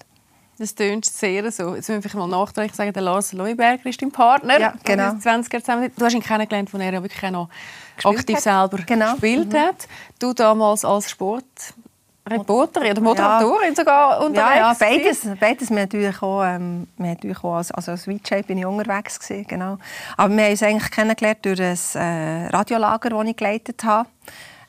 [0.61, 1.73] Das tönt sehr so.
[1.73, 4.59] Jetzt müssen wir mal nachträglich sagen, der Lars Leuberger ist dein Partner.
[4.59, 5.05] Ja, genau.
[5.05, 5.91] Wir sind 20 Jahre zusammen.
[5.97, 7.49] Du hast ihn kennengelernt, als er ja wirklich auch noch
[7.95, 8.43] Gespielt aktiv hat.
[8.43, 9.11] selber Genau.
[9.13, 9.87] gespielt hat.
[10.19, 14.55] Du damals als Sportreporterin oder Moderatorin sogar unterwegs.
[14.55, 15.27] Ja, ja beides.
[15.39, 15.69] beides.
[15.71, 19.47] Wir natürlich auch, ähm, wir natürlich auch als, also als VJ bin ich unterwegs gewesen,
[19.47, 19.79] genau.
[20.15, 24.07] Aber wir haben uns eigentlich kennengelernt durch ein äh, Radiolager, das ich geleitet habe,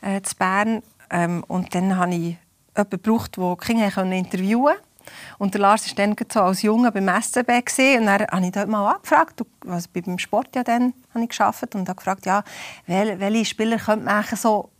[0.00, 0.82] äh, in Bern.
[1.10, 2.38] Ähm, und dann habe ich
[2.74, 4.91] jemanden gebraucht, der Kinder interviewen konnte.
[5.38, 7.50] Und der Lars war dann so als Junge beim SCB.
[7.98, 11.74] Und dann habe ich dort mal angefragt, was beim Sport ja dann habe ich gearbeitet,
[11.74, 12.42] und habe gefragt, ja,
[12.86, 14.70] wel, welche Spieler könnte man so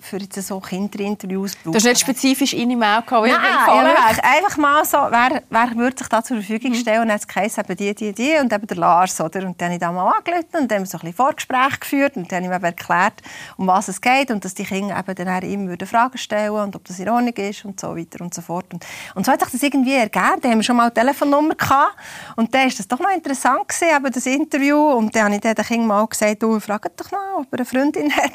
[0.00, 1.72] für jetzt so Kinderinterviews brauchen.
[1.72, 5.42] Du hast nicht spezifisch ihn im Auge weil Nein, gefallen ja, einfach mal so, wer,
[5.48, 7.02] wer würde sich da zur Verfügung stellen?
[7.02, 9.20] Und dann hat es geheißen, eben die, die, die und eben der Lars.
[9.20, 9.46] Oder?
[9.46, 11.80] Und dann habe ich da mal angerufen und dann haben wir so ein bisschen Vorgespräch
[11.80, 13.22] geführt und dann habe ich eben erklärt,
[13.56, 16.84] um was es geht und dass die Kinder eben dann würden Fragen stellen und ob
[16.84, 18.66] das in Ordnung ist und so weiter und so fort.
[18.72, 20.40] Und, und so hat sich das irgendwie ergeben.
[20.40, 21.96] Da haben wir schon mal eine Telefonnummer gehabt
[22.36, 24.92] und dann war das doch noch interessant, gewesen, eben das Interview.
[24.92, 27.58] Und dann habe ich dann den Kindern mal gesagt, du, frag doch mal, ob er
[27.58, 28.32] eine Freundin hat.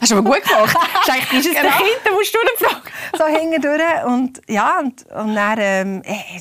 [0.00, 1.32] Hast du aber gut gemacht.
[1.32, 1.76] Ist es Genau.
[1.76, 2.82] Kind, dann musst du ihn fragen.
[3.18, 6.40] so hingedurch und ja und, und dann ähm, äh,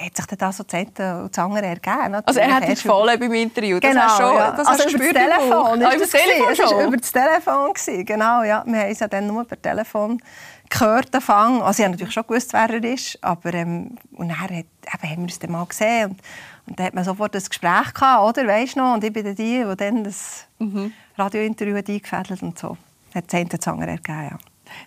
[0.00, 2.14] hat sich dann das so eine und andere ergeben.
[2.24, 3.80] Also er hat Erst gefallen beim Interview.
[3.80, 4.50] Das Genau, hast schon, ja.
[4.52, 5.82] das also hast über das Telefon.
[5.82, 6.52] Ah, über das Telefon.
[6.52, 7.72] Es war über das Telefon.
[7.74, 8.04] Gewesen.
[8.04, 8.62] Genau, ja.
[8.66, 10.22] Wir haben uns ja dann nur per Telefon
[10.70, 11.12] gehört.
[11.12, 11.62] Anfang.
[11.62, 13.18] Also ich habe natürlich schon gewusst, wer er ist.
[13.24, 14.66] Aber ähm, und dann hat, eben,
[15.02, 16.10] haben wir uns dann mal gesehen.
[16.10, 16.20] Und,
[16.68, 18.46] und dann hat man sofort ein Gespräch gehabt, oder?
[18.46, 18.94] Weißt du noch?
[18.94, 20.92] Und ich bin dann die, die dann das Mhm.
[21.16, 22.76] Radiointerview eingefädelt und so.
[23.26, 24.38] Das andere ergeben, ja.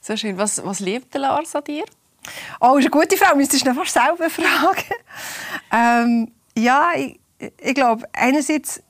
[0.01, 0.37] So schön.
[0.37, 1.85] Was, was liebt der Lars an dir?
[2.59, 3.37] Oh, ist eine gute Frage.
[3.37, 4.83] Müsstest du fast selber fragen.
[5.71, 7.19] ähm, ja, ich,
[7.59, 8.81] ich glaube, einerseits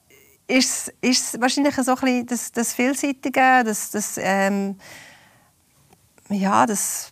[0.47, 4.77] ist es wahrscheinlich so ein bisschen das, das Vielseitige, das, das, ähm,
[6.29, 7.09] ja, das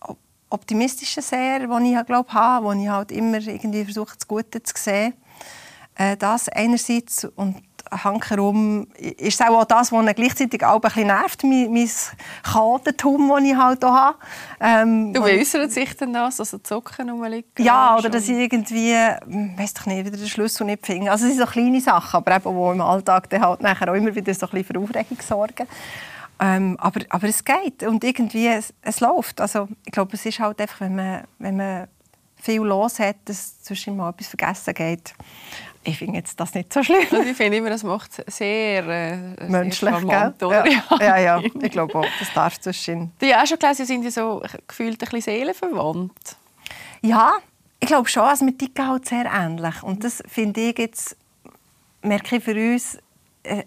[0.00, 0.18] Op-
[0.50, 4.74] Optimistische sehr, das ich glaube, habe, wo ich halt immer irgendwie versuche, das Gute zu
[4.76, 5.14] sehen.
[5.96, 7.56] Äh, das einerseits und
[7.90, 11.90] hankerum ist es auch das, was gleichzeitig auch ein bisschen nervt, mein, mein
[12.42, 14.18] Chaotentum, das ich halt habe.
[14.60, 17.50] Ähm, Du wie äußert sich denn das, also Zocken rumliegen?
[17.58, 21.10] ja, oder dass ich irgendwie, weiß doch nicht, wieder den Schlüssel nicht finde.
[21.10, 23.94] Also es sind so kleine Sachen, aber eben, die im Alltag dann halt nachher auch
[23.94, 25.66] immer wieder so ein bisschen für Aufregung sorgen.
[26.38, 29.40] Ähm, aber, aber es geht und irgendwie, es, es läuft.
[29.40, 31.88] Also ich glaube, es ist halt einfach, wenn man, wenn man
[32.36, 35.14] viel los hat, dass zwischen mal etwas vergessen geht.
[35.86, 37.06] Ich finde jetzt das nicht so schlimm.
[37.10, 40.50] Also ich finde immer, das macht es sehr, äh, sehr Menschlich, charmant, gell?
[40.50, 40.98] Ja.
[41.00, 43.12] ja, ja, ich glaube auch, das darf zwischen.
[43.18, 46.36] Du hast ja auch schon gelesen, sind die so gefühlt ein bisschen seelenverwandt.
[47.02, 47.34] Ja,
[47.78, 49.82] ich glaube schon, also wir ticken halt sehr ähnlich.
[49.82, 51.16] Und das finde ich jetzt,
[52.02, 52.98] merke ich für uns,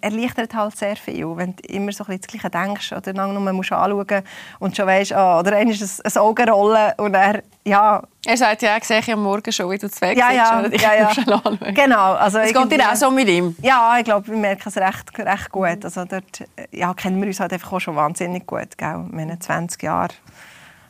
[0.01, 3.33] erleichtert halt sehr viel, wenn du immer so ein bisschen das Gleiche denkst oder dann
[3.33, 4.23] nur musst anschauen
[4.59, 8.61] und schon weißt, ah, oder einmal ist ein, ein Augenrollen und er, ja, Er sagt
[8.61, 10.95] ja, ich sehe am Morgen schon, wie du zu Weg ja, sitzt, ja, dich ja,
[10.95, 11.13] ja.
[11.13, 11.73] schon anschauen.
[11.73, 12.13] genau.
[12.13, 13.55] Also Es geht dir auch so mit ihm?
[13.61, 15.83] Ja, ich glaube, wir merken es recht, recht gut.
[15.83, 19.05] Also dort ja, kennen wir uns halt einfach auch schon wahnsinnig gut, gell?
[19.11, 20.13] Wir haben 20 Jahre,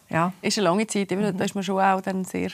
[0.09, 0.33] ja.
[0.41, 2.49] Ist eine lange Zeit, da ist man schon auch dann sehr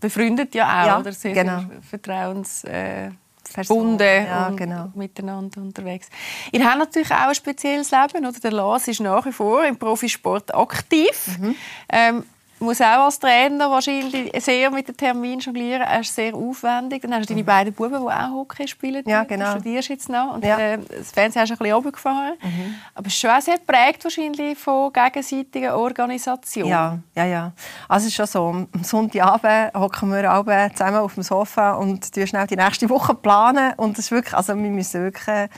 [0.00, 1.12] befreundet ja auch, Ja, oder?
[1.12, 1.58] Sehr, genau.
[1.58, 2.64] sehr vertrauens...
[2.64, 3.10] Äh,
[3.54, 4.90] Verbunden ja, genau.
[4.94, 6.08] miteinander unterwegs.
[6.50, 8.26] Ihr habt natürlich auch ein spezielles Leben.
[8.26, 8.40] Oder?
[8.40, 11.38] Der Lars ist nach wie vor im Profisport aktiv.
[11.38, 11.54] Mhm.
[11.88, 12.24] Ähm,
[12.64, 15.82] muss auch als Trainer wahrscheinlich sehr mit den Terminen jonglieren.
[15.82, 17.02] Er ist sehr aufwendig.
[17.02, 19.02] Dann hast du deine beiden Buben, die auch Hockey spielen.
[19.04, 19.10] Mhm.
[19.10, 19.50] Ja, Du genau.
[19.52, 20.34] studierst jetzt noch.
[20.34, 20.58] Und, Ja.
[20.58, 22.34] äh, das Fernsehen hast du ein bisschen runtergefahren.
[22.42, 22.74] Mhm.
[22.94, 26.68] Aber es ist schon auch sehr geprägt wahrscheinlich von gegenseitiger Organisation.
[26.68, 27.52] Ja, ja, ja.
[27.88, 32.10] Also es ist schon so, am Sonntagabend hocken wir alle zusammen auf dem Sofa und
[32.26, 33.14] schnell die nächste Woche.
[33.14, 35.48] planen und das ist wirklich, also wir müssen wirklich,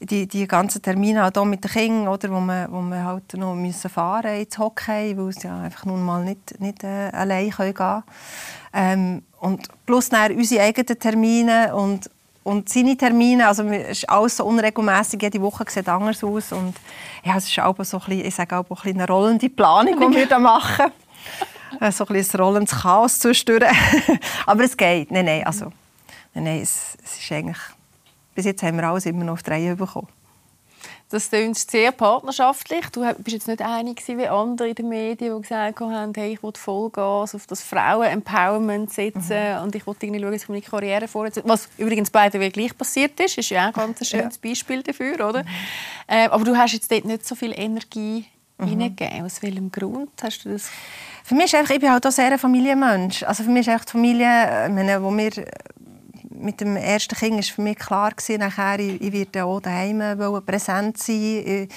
[0.00, 3.54] die, die ganzen Termine auch mit den Kindern, oder, wo, man, wo man halt noch
[3.54, 7.74] müssen fahren ins Hockey, weil sie ja einfach nun mal nicht, nicht äh, allein gehen
[7.74, 8.02] können.
[8.72, 12.10] Ähm, und plus dann unsere eigenen Termine und,
[12.44, 16.74] und seine Termine, also es ist alles so unregelmäßig, jede Woche sieht anders aus und
[17.24, 20.16] ja, es ist auch so ein bisschen, ich sage auch ein eine rollende Planung, die
[20.16, 20.92] wir da machen.
[21.80, 23.70] Äh, so ein bisschen ein rollendes Chaos zwischendurch.
[24.46, 25.10] Aber es geht.
[25.10, 25.66] Nein, nein, also,
[26.34, 27.58] nein, nein es, es ist eigentlich,
[28.34, 30.08] bis jetzt haben wir alles immer noch auf die Reihe bekommen.
[31.10, 32.86] Das klingt sehr partnerschaftlich.
[32.92, 36.42] Du bist jetzt nicht einig wie andere in den Medien, die gesagt haben, hey, ich
[36.42, 39.62] will Vollgas auf das Frauen-Empowerment setzen mhm.
[39.64, 41.42] und ich will irgendwie schauen, dass ich meine Karriere vorsetze.
[41.48, 44.50] Was übrigens beide gleich passiert ist, ist ja auch ein ganz schönes ja.
[44.50, 45.42] Beispiel dafür, oder?
[45.42, 45.48] Mhm.
[46.06, 48.26] Äh, aber du hast jetzt dort nicht so viel Energie
[48.58, 48.96] mhm.
[49.24, 50.70] Aus welchem Grund hast du das?
[51.24, 53.24] Für mich ist einfach, ich bin halt auch sehr ein Familienmensch.
[53.24, 55.30] Also für mich ist die Familie, äh, meine, wo wir
[56.40, 59.98] mit dem ersten Kind war für mich klar gewesen, nachher, ich, ich werde auch daheim
[60.44, 61.16] präsent sein.
[61.16, 61.68] Ich,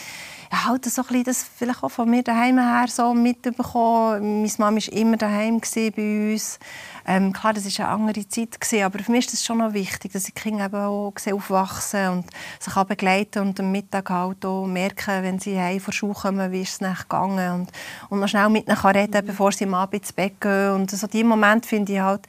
[0.53, 4.41] ja, halt so ein das vielleicht auch von mir daheim her so mitbekommen.
[4.41, 6.59] Meine Mama war immer daheim bei uns.
[7.07, 9.73] Ähm, klar, das war eine andere Zeit, gewesen, aber für mich ist es schon noch
[9.73, 12.25] wichtig, dass die Kinder eben auch aufwachsen und
[12.59, 16.13] sich auch begleiten und am Mittag halt auch merken, wenn sie heim von der Schule
[16.13, 17.71] kommen, wie ist es nachher gegangen und,
[18.09, 20.71] und noch schnell mit ihnen reden, bevor sie am Abend ins Bett gehen.
[20.73, 22.27] Und so diese Momente finde ich halt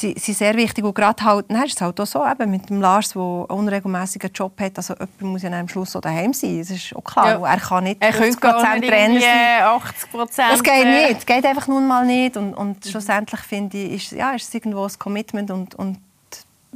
[0.00, 0.84] sind, sind sehr wichtig.
[0.84, 3.44] Und gerade halt, dann ist es halt auch so, eben mit dem Lars, der einen
[3.44, 6.58] unregelmäßigen Job hat, also jemand muss ja am Schluss auch daheim sein.
[6.58, 7.40] Das ist auch klar.
[7.40, 7.46] Ja.
[7.46, 9.62] Er kann nicht er 50 Trainer sein.
[9.62, 11.16] 80 Das geht nicht.
[11.16, 12.36] Das geht einfach nun mal nicht.
[12.36, 15.98] Und, und schlussendlich finde ich, ist, ja, ist es irgendwo ein Commitment und, und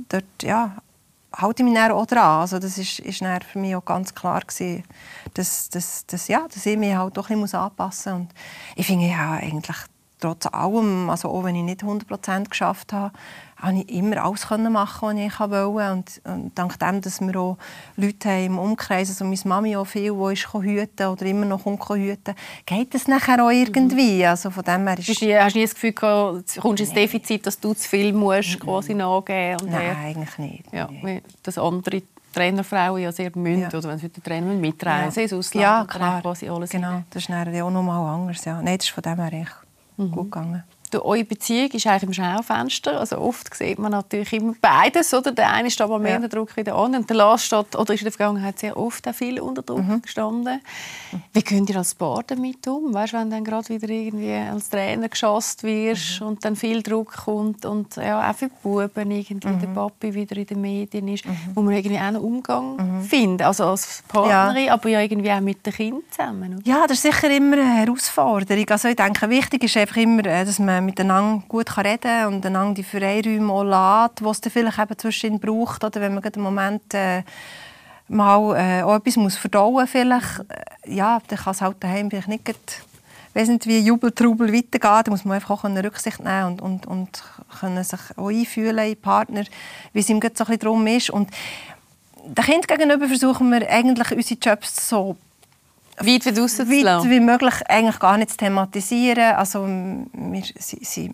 [0.08, 0.76] dort, ja,
[1.36, 2.40] halte ich mich auch dran.
[2.40, 4.84] Also das ist, ist für mich auch ganz klar gewesen,
[5.34, 8.22] dass, dass, dass, ja, dass ich mich halt doch ein bisschen anpassen muss.
[8.22, 8.28] Und
[8.76, 9.76] ich finde ja eigentlich
[10.24, 13.12] trotz allem, also auch wenn ich nicht 100% geschafft habe,
[13.58, 15.92] habe ich immer alles machen, was ich wollte.
[15.92, 17.58] Und, und dank dem, dass wir auch
[17.96, 21.64] Leute haben im Umkreis, also meine Mami auch viel, die ist hüten oder immer noch
[21.64, 22.34] kommt hüten,
[22.64, 24.22] geht das nachher auch irgendwie.
[24.22, 24.28] Mhm.
[24.28, 26.92] Also von dem her ist hast, du, hast du nie das Gefühl, du kommst ins
[26.92, 29.72] Defizit, dass du zu viel musst, quasi nachgeben musst?
[29.72, 30.72] Nein, eigentlich nicht.
[30.72, 30.88] Ja,
[31.42, 33.68] das andere Trainerfrauen ja sehr müssen, ja.
[33.68, 35.22] oder wenn sie mit den Trainer mitreisen ja.
[35.22, 35.62] ins Ausland.
[35.62, 36.22] Ja, klar.
[36.22, 38.44] Quasi alles genau, das ist dann auch noch mal anders.
[38.44, 38.60] Ja.
[38.60, 39.63] Nein, das ist von dem her echt
[39.96, 40.10] mhm.
[40.10, 43.00] gut gegangen eure Beziehung ist eigentlich im Schaufenster.
[43.00, 45.12] Also oft sieht man natürlich immer beides.
[45.14, 45.32] Oder?
[45.32, 46.16] Der eine steht aber mehr ja.
[46.16, 47.00] unter Druck wie der andere.
[47.00, 49.84] Und der Lars steht, oder ist in der Vergangenheit sehr oft auch viel unter Druck
[49.84, 50.02] mhm.
[50.02, 50.60] gestanden.
[51.32, 52.92] Wie könnt ihr als Paar damit um?
[52.92, 56.26] Weißt, wenn du dann gerade wieder irgendwie als Trainer geschossen wirst mhm.
[56.26, 59.60] und dann viel Druck kommt und ja, auch für die Buben irgendwie mhm.
[59.60, 61.36] der Papi wieder in den Medien ist, mhm.
[61.54, 63.02] wo man irgendwie auch einen Umgang mhm.
[63.02, 63.46] findet.
[63.46, 64.74] Also als Partnerin, ja.
[64.74, 66.54] aber ja irgendwie auch mit den Kindern zusammen.
[66.54, 66.62] Oder?
[66.64, 68.68] Ja, das ist sicher immer eine Herausforderung.
[68.68, 72.46] Also ich denke, wichtig ist einfach immer, äh, dass man miteinander gut reden kann und
[72.46, 75.84] einander die Freiräume auch lässt, die es dann vielleicht eben zwischen braucht.
[75.84, 77.22] Oder wenn man einen Moment äh,
[78.08, 82.84] mal äh, etwas muss verdauen muss, äh, ja, dann kann es halt daheim vielleicht nicht
[83.34, 85.02] weiss wie Jubeltrubel weitergehen.
[85.04, 87.22] Da muss man einfach auch Rücksicht nehmen und, und, und
[87.60, 89.44] können sich auch einfühlen in Partner,
[89.92, 91.10] wie es ihm so ein bisschen darum ist.
[91.10, 91.30] Und
[92.24, 95.16] den Kind gegenüber versuchen wir eigentlich unsere Jobs so
[95.98, 99.34] weit wie zu weit wie möglich eigentlich gar nicht zu thematisieren.
[99.34, 101.12] Also, wir, sie, sie,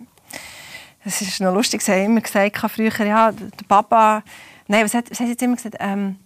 [1.04, 4.22] es ist noch lustig, sie haben immer gesagt, früher, ja, der Papa,
[4.68, 6.16] nein, was hat, was hat sie jetzt immer gesagt, ähm,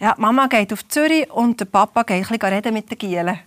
[0.00, 3.38] ja, Mama geht auf Zürich und der Papa geht ein bisschen reden mit den Gielen.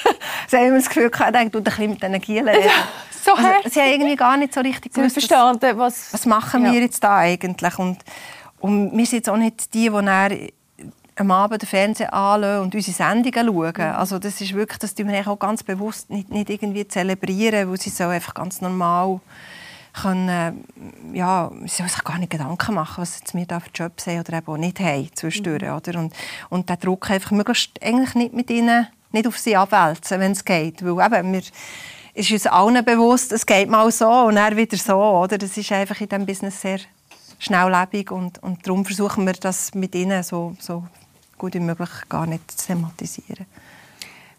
[0.48, 2.70] sie haben immer das Gefühl, er tut ein bisschen mit den Gielen reden.
[3.24, 6.72] so also, sie haben irgendwie gar nicht so richtig gewusst, verstanden, was, was machen wir
[6.72, 6.80] ja.
[6.80, 7.78] jetzt da eigentlich.
[7.78, 7.98] Und,
[8.60, 10.52] und wir sind jetzt auch nicht die, die
[11.16, 13.94] am Abend den Fernseher anschauen und unsere Sendungen schauen.
[13.94, 17.80] Also das ist wirklich, das tun wir auch ganz bewusst nicht, nicht irgendwie zelebrieren, weil
[17.80, 19.20] sie so einfach ganz normal
[19.94, 20.64] können,
[21.14, 24.20] ja, sie sollen sich gar nicht Gedanken machen, was jetzt wir da für Jobs haben
[24.20, 25.72] oder eben auch nicht haben zwischendurch, mhm.
[25.72, 25.98] oder?
[25.98, 26.14] Und,
[26.50, 30.44] und den Druck einfach möglichst eigentlich nicht mit ihnen, nicht auf sie abwälzen, wenn es
[30.44, 31.42] geht, weil eben, wir,
[32.12, 35.38] ist uns allen bewusst, es geht mal so und dann wieder so, oder?
[35.38, 36.78] Das ist einfach in diesem Business sehr
[37.38, 40.84] schnelllebig und, und darum versuchen wir das mit ihnen so, so
[41.38, 43.46] gut wie möglich gar nicht zu thematisieren.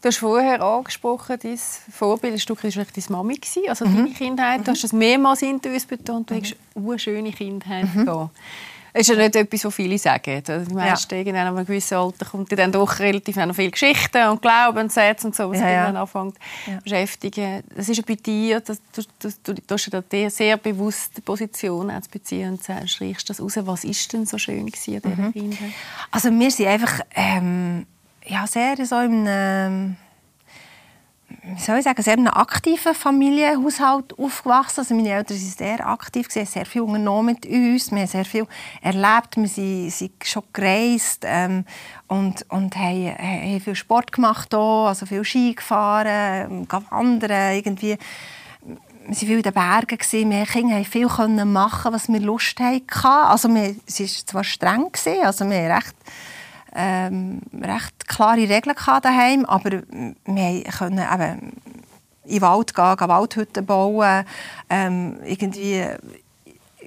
[0.02, 3.96] Du hast vorher angesprochen, dein Vorbild war deine Mami, also mhm.
[3.96, 4.68] deine Kindheit.
[4.68, 6.42] Du hast es mehrmals in uns betont, du mhm.
[6.42, 8.06] hast eine schöne Kindheit mhm.
[8.06, 8.30] Das
[8.94, 10.44] ist ja nicht etwas, was viele sagen.
[10.46, 11.22] Die meisten ja.
[11.22, 15.50] in einem gewissen Alter kommt dann doch relativ noch viele Geschichten und Glaubenssätze und so,
[15.50, 15.86] was ja, ja.
[15.88, 16.80] dann anfängt ja.
[16.84, 17.64] beschäftigen.
[17.76, 22.10] Das ist ja bei dir, dass du, du, du, du eine sehr bewusste Position zu
[22.10, 23.54] beziehen und schreibst das raus.
[23.58, 25.34] Was ist denn so schön an dieser mhm.
[25.34, 25.72] Kindheit?
[26.12, 27.86] Also wir sind einfach ähm,
[28.26, 29.96] ja, sehr so in einem
[31.56, 34.82] wie soll ich sagen, sehr in einem aktiven Familienhaushalt aufgewachsen.
[34.82, 38.26] Also meine Eltern waren sehr aktiv, haben sehr viel unternommen mit uns, wir haben sehr
[38.26, 38.48] viel
[38.82, 41.66] erlebt, wir sind, sind schon gereist ähm,
[42.08, 47.98] und, und haben, haben viel Sport gemacht, auch, also viel Ski gefahren, ähm, wandern, irgendwie
[49.10, 53.04] wir waren viel in den Bergen, wir Kinder viel machen, was wir Lust hatten.
[53.04, 54.92] Also wir, es war zwar streng,
[55.24, 55.96] also wir haben recht
[56.78, 59.82] ähm, recht klare Regeln daheim, aber
[60.26, 61.54] wir konnten eben
[62.26, 64.26] in den Wald gehen, Waldhütten bauen,
[64.70, 65.84] ähm, irgendwie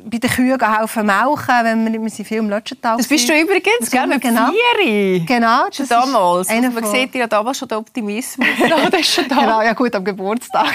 [0.05, 3.38] bei den Kühen helfen melken, wenn wir, wir sind viel im Lötschental Das bist du
[3.38, 4.50] übrigens, gell, mit genau.
[4.50, 5.24] Vieri.
[5.26, 5.66] Genau.
[5.66, 6.48] Das schon damals.
[6.48, 6.92] Also man von...
[6.92, 8.48] sieht ja damals schon den Optimismus.
[8.90, 9.40] das ist schon da.
[9.40, 10.72] Genau, ja gut, am Geburtstag.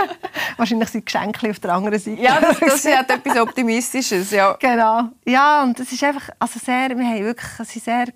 [0.56, 2.20] Wahrscheinlich sind Geschenke auf der anderen Seite.
[2.20, 4.56] Ja, das, das hat etwas Optimistisches, ja.
[4.58, 5.04] Genau.
[5.24, 8.06] Ja, und das ist einfach, also sehr, wir haben wirklich, sind sehr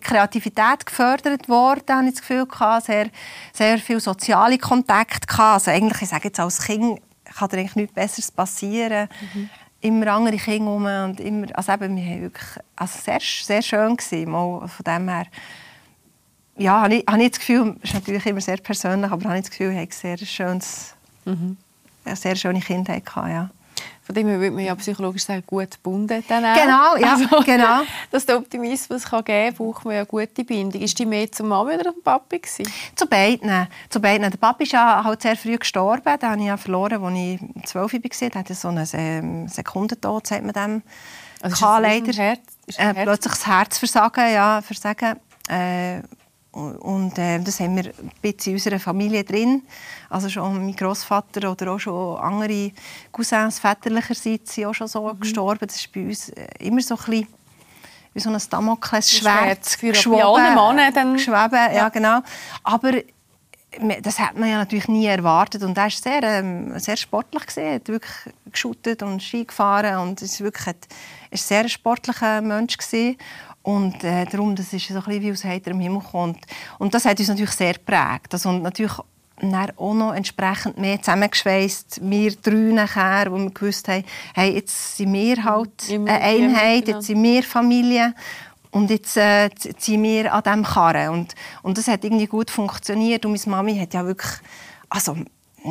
[0.00, 2.86] Kreativität gefördert worden, habe ich das Gefühl gehabt.
[2.86, 3.08] Sehr,
[3.52, 7.94] sehr viel soziale Kontakte Also eigentlich, ich sage jetzt als Kind, kann dir eigentlich nichts
[7.94, 9.08] Besseres passieren.
[9.34, 9.50] Mhm.
[9.80, 13.96] Immer andere Kinder rum und immer, also eben, wir haben wirklich, also sehr, sehr schön
[13.96, 15.26] gewesen, mal von dem her.
[16.56, 19.36] Ja, habe ich, habe ich das Gefühl, das ist natürlich immer sehr persönlich, aber habe
[19.36, 20.94] ich das Gefühl, ich habe sehr schönes,
[21.24, 21.56] mhm.
[22.04, 23.50] eine sehr schöne Kindheit gehabt, ja.
[24.08, 26.24] Von dem her würde man ja psychologisch sagen, gut gebunden.
[26.26, 26.54] Dann auch.
[26.54, 27.82] Genau, ja, also, genau.
[28.10, 30.80] Dass der Optimismus kann geben kann, braucht man ja eine gute Bindung.
[30.80, 32.38] Ist die mehr zum Mami oder zum Papi?
[32.38, 32.72] Gewesen?
[32.96, 33.68] Zu beiden.
[33.90, 34.30] Zu beiden.
[34.30, 36.16] Der Papi ist ja halt sehr früh gestorben.
[36.18, 38.00] Den habe ich ja verloren, als ich zwölf war.
[38.00, 40.82] Er hatte so einen Sekundentod, sagt man dem.
[41.42, 42.10] Also leider.
[42.10, 42.40] Herz,
[42.78, 45.20] äh, plötzlich das Herzversagen, ja, Versagen.
[45.50, 46.00] Äh,
[46.52, 49.62] und äh, das haben wir ein bisschen in unserer Familie drin.
[50.08, 52.72] Also schon mein Großvater oder auch schon andere
[53.12, 55.20] Cousins väterlicherseits sind auch schon so mhm.
[55.20, 55.66] gestorben.
[55.66, 57.26] Das ist bei uns äh, immer so ein bisschen
[58.14, 60.16] wie so ein Damoklesschwert geschwoben.
[61.12, 61.52] geschweben.
[61.52, 61.72] Ja.
[61.72, 62.20] ja, genau.
[62.64, 62.92] Aber
[64.00, 67.74] das hat man ja natürlich nie erwartet und er war sehr, ähm, sehr sportlich Er
[67.74, 70.74] hat wirklich geschootet und Ski gefahren und es wirklich ein,
[71.30, 73.18] ein sehr sportlicher Mensch gewesen.
[73.62, 76.44] Und äh, darum, das ist so ein bisschen wie aus heiterem Himmel kommt.
[76.78, 78.32] Und das hat uns natürlich sehr geprägt.
[78.32, 78.94] Also, und natürlich
[79.40, 82.00] dann auch noch entsprechend mehr zusammengeschweißt.
[82.02, 86.96] Wir drei nachher, wo wir gewusst haben, hey, jetzt sind wir halt eine Einheit, genau.
[86.98, 88.14] jetzt sind wir Familie.
[88.70, 91.10] Und jetzt äh, ziehen wir an diesem Karren.
[91.10, 93.24] Und, und das hat irgendwie gut funktioniert.
[93.24, 94.32] Und meine Mami hat ja wirklich...
[94.90, 95.16] Also,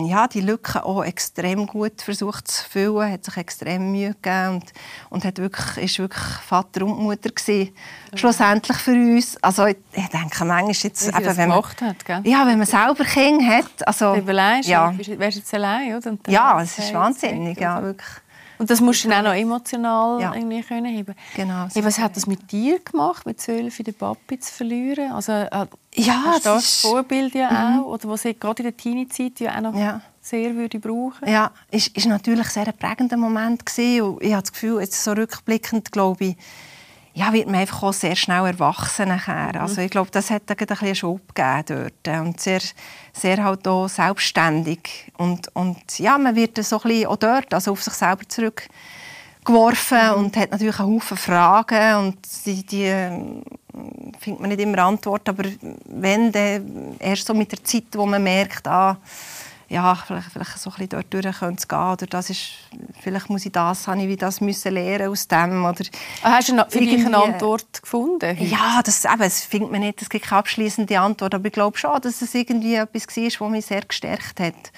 [0.06, 4.74] ja, die Lücke auch extrem gut versucht zu füllen, hat sich extrem Mühe gegeben und,
[5.10, 7.74] und hat wirklich, ist wirklich Vater und Mutter gewesen,
[8.12, 8.18] ja.
[8.18, 9.38] schlussendlich für uns.
[9.44, 12.22] Also ich, ich denke manchmal jetzt, eben, wenn man, hat, gell?
[12.24, 16.18] ja, wenn man selber Kinder hat, also Überlegst, ja, wärst jetzt allein, oder?
[16.28, 18.22] Ja, es ist wahnsinnig, ja, wirklich.
[18.60, 20.34] Und das musst du dann auch noch emotional ja.
[20.34, 21.06] irgendwie können.
[21.36, 21.68] Genau.
[21.72, 25.12] Hey, was hat das mit dir gemacht, mit zwölf den Papi zu verlieren?
[25.12, 27.80] Also, äh, ja, hast das, das Vorbild ja mhm.
[27.80, 30.02] auch, oder was ich gerade in der Teenie-Zeit ja auch noch ja.
[30.22, 31.28] sehr würde brauchen.
[31.28, 34.02] Ja, ist, ist natürlich sehr ein prägender Moment gewesen.
[34.02, 36.38] Und ich habe das Gefühl, jetzt so rückblickend glaube ich,
[37.14, 39.54] ja, wird man einfach auch sehr schnell erwachsen nachher.
[39.56, 39.62] Mhm.
[39.62, 42.20] Also ich glaube, das hat ein bisschen einen Schub gegeben dort.
[42.20, 42.62] Und sehr,
[43.12, 45.12] sehr halt auch selbstständig.
[45.18, 48.97] Und, und ja, man wird so ein bisschen auch dort, also auf sich selber zurückgeworfen
[49.50, 50.20] mhm.
[50.20, 53.44] und hat natürlich einen Haufen Fragen und die, die ähm,
[54.20, 55.44] findet man nicht immer Antwort, aber
[55.86, 58.98] wenn, dann erst so mit der Zeit, wo man merkt, ah,
[59.70, 61.78] ja, vielleicht, vielleicht so ein bisschen dort durch könnte gehen.
[61.78, 62.52] Oder das ist,
[63.02, 65.66] vielleicht muss ich das, habe ich wie das müssen lernen aus dem.
[65.66, 65.84] Oder
[66.24, 68.30] ah, Hast du für dich eine Antwort gefunden?
[68.30, 68.44] Heute?
[68.46, 71.36] Ja, das, eben, das findet man nicht, es gibt keine abschließende Antwort.
[71.36, 74.72] Aber ich glaube schon, dass es irgendwie etwas war, das mich sehr gestärkt hat.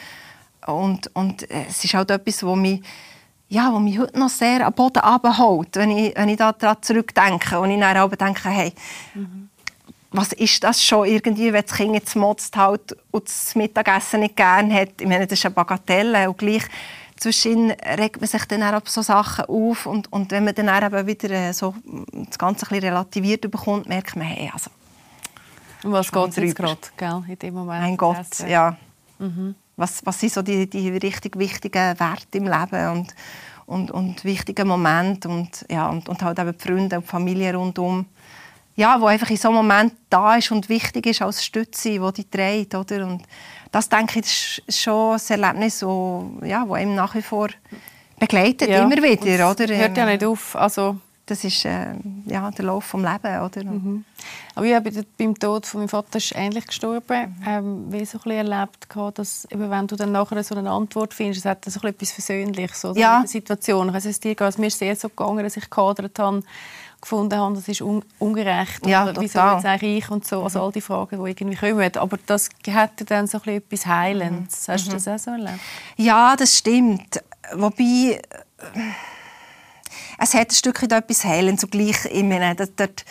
[0.65, 2.81] Und, und äh, es ist halt etwas, das mich
[3.49, 7.59] ja, was mich heute noch sehr am Boden abholt, wenn ich, wenn ich daran zurückdenke
[7.59, 8.73] und ich dann auch denke, hey,
[9.13, 9.49] mhm
[10.11, 14.35] was ist das schon irgendwie, wenn das Kind jetzt motzt halt und das Mittagessen nicht
[14.35, 14.99] gerne hat.
[14.99, 16.63] Ich meine, das ist eine Bagatelle und gleich
[17.17, 21.05] zwischen regt man sich dann auch so Sachen auf und, und wenn man dann auch
[21.05, 21.75] wieder äh, so
[22.11, 24.71] das Ganze ein bisschen relativiert bekommt, merkt man, hey, also...
[25.83, 27.81] Um was geht es jetzt gerade in dem Moment?
[27.81, 28.77] Mein Gott, ja.
[29.17, 29.55] Mhm.
[29.79, 33.15] Was, was sind so die, die richtig wichtigen Werte im Leben und,
[33.65, 37.55] und, und wichtige Momente und, ja, und, und halt eben die Freunde und die Familie
[37.55, 38.05] rundum
[38.79, 42.13] ja, wo einfach in so einem Moment da ist und wichtig ist als Stütze, die
[42.13, 43.05] die trägt, oder?
[43.05, 43.23] Und
[43.73, 47.49] das denke ich ist schon ein Erlebnis, wo, ja, wo einem nach wie vor
[48.17, 48.83] begleitet, ja.
[48.83, 49.67] immer wieder, oder?
[49.75, 50.97] Hört ja nicht auf, also
[51.29, 51.93] das ist äh,
[52.25, 53.63] ja, der Lauf des Lebens, oder?
[53.63, 54.05] Mhm.
[54.55, 57.47] Aber ich habe beim Tod von meinem Vater ist ähnlich gestorben, mhm.
[57.47, 61.45] ähm, wie so ein erlebt, dass eben, wenn du dann nachher so eine Antwort findest,
[61.45, 63.15] es hat so etwas Versöhnliches oder, ja.
[63.17, 63.89] in der Situation.
[63.89, 66.41] Also es dir geht, mir ist sehr so gegangen, dass ich gehadert habe
[67.01, 68.85] gefunden haben, das ist un ungerecht.
[68.85, 70.43] Ja, oder wieso jetzt eigentlich ich und so.
[70.43, 71.95] Also all die Fragen, die irgendwie kommen.
[71.95, 74.67] Aber das hat dann so ein etwas Heilendes.
[74.67, 74.71] Mhm.
[74.73, 75.59] Hast du das auch so erlebt?
[75.95, 77.23] Ja, das stimmt.
[77.53, 78.19] Wobei, äh,
[80.17, 81.61] es hat ein Stückchen etwas Heilendes.
[81.61, 83.05] Zugleich, ich meine, dort,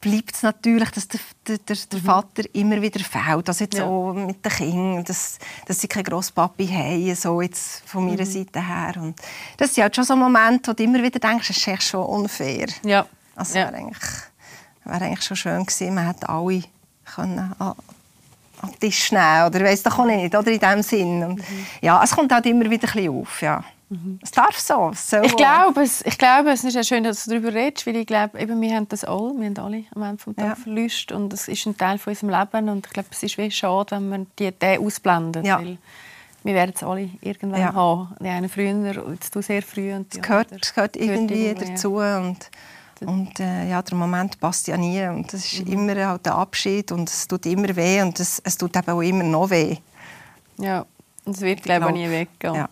[0.00, 3.48] bleibt es natürlich, dass der, der, der, der Vater immer wieder fehlt.
[3.48, 3.86] Also jetzt Ja.
[3.86, 8.60] so mit den Kindern, dass, dass sie keinen Grosspapi haben, so jetzt von meiner Seite
[8.60, 8.94] her.
[8.98, 9.16] Und
[9.56, 12.04] das sind halt schon so Momente, wo du immer wieder denkst, das ist echt schon
[12.04, 12.66] unfair.
[12.84, 13.06] Ja.
[13.34, 13.64] Also ja.
[13.66, 14.02] wäre eigentlich,
[14.84, 16.62] wäre eigentlich schon schön gewesen, man hätte alle
[17.14, 17.74] können an,
[18.60, 21.24] an den Tisch nehmen oder weiss doch auch nicht, oder in dem Sinn.
[21.24, 21.66] Und, Mhm.
[21.80, 23.64] Ja, es kommt halt immer wieder ein bisschen auf, ja.
[24.22, 27.30] Es darf so, soll Ich glaube, es, ich glaube, es ist ja schön, dass du
[27.30, 30.16] darüber redest, weil ich glaube, eben, wir haben das alle, wir haben alle am Ende
[30.16, 30.54] des Tages Ja.
[30.56, 33.50] Verlust und es ist ein Teil von unserem Leben und ich glaube, es ist wie
[33.50, 35.58] schade, wenn man die, den ausblendet, Ja.
[35.58, 35.78] weil
[36.42, 37.72] wir werden es alle irgendwann Ja.
[37.74, 38.14] haben.
[38.20, 41.66] Die einen früher, jetzt du sehr früh und die Es gehört, es gehört irgendwie irgendwie,
[41.72, 42.50] dazu und,
[43.00, 45.60] und äh, ja, der Moment passt ja nie und es Mhm.
[45.60, 48.90] ist immer halt der Abschied und es tut immer weh und es, es tut eben
[48.90, 49.76] auch immer noch weh.
[50.58, 50.84] Ja,
[51.24, 52.54] und es wird, glaube ich, auch glaube, nie weggehen.
[52.54, 52.68] Ja.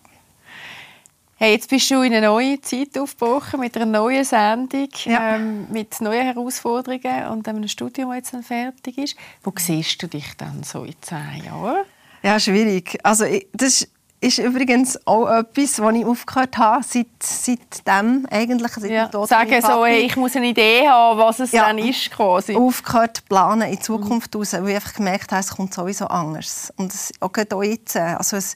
[1.42, 5.34] Hey, jetzt bist du in eine neue Zeit aufgebrochen, mit einer neuen Sendung, Ja.
[5.34, 9.16] ähm, mit neuen Herausforderungen und einem Studium, das jetzt dann fertig ist.
[9.42, 11.82] Wo siehst du dich dann so in zehn Jahren?
[12.22, 12.96] Ja, schwierig.
[13.02, 13.88] Also, ich, das
[14.20, 18.70] ist übrigens auch etwas, was ich aufgehört habe, seit, seitdem eigentlich.
[18.74, 19.26] Seit dem Ja.
[19.26, 21.66] Sagen so, hey, ich muss eine Idee haben, was es Ja.
[21.66, 22.54] dann ist quasi.
[22.54, 26.06] aufgehört zu planen in die Zukunft raus, weil ich einfach gemerkt habe, es kommt sowieso
[26.06, 26.72] anders.
[26.76, 27.96] Und es, auch gerade auch jetzt.
[27.96, 28.54] Also es,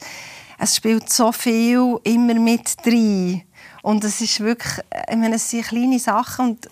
[0.59, 3.43] es spielt so viel immer mit rein.
[3.83, 6.69] Und es ist wirklich, ich meine, es sind kleine Sachen und,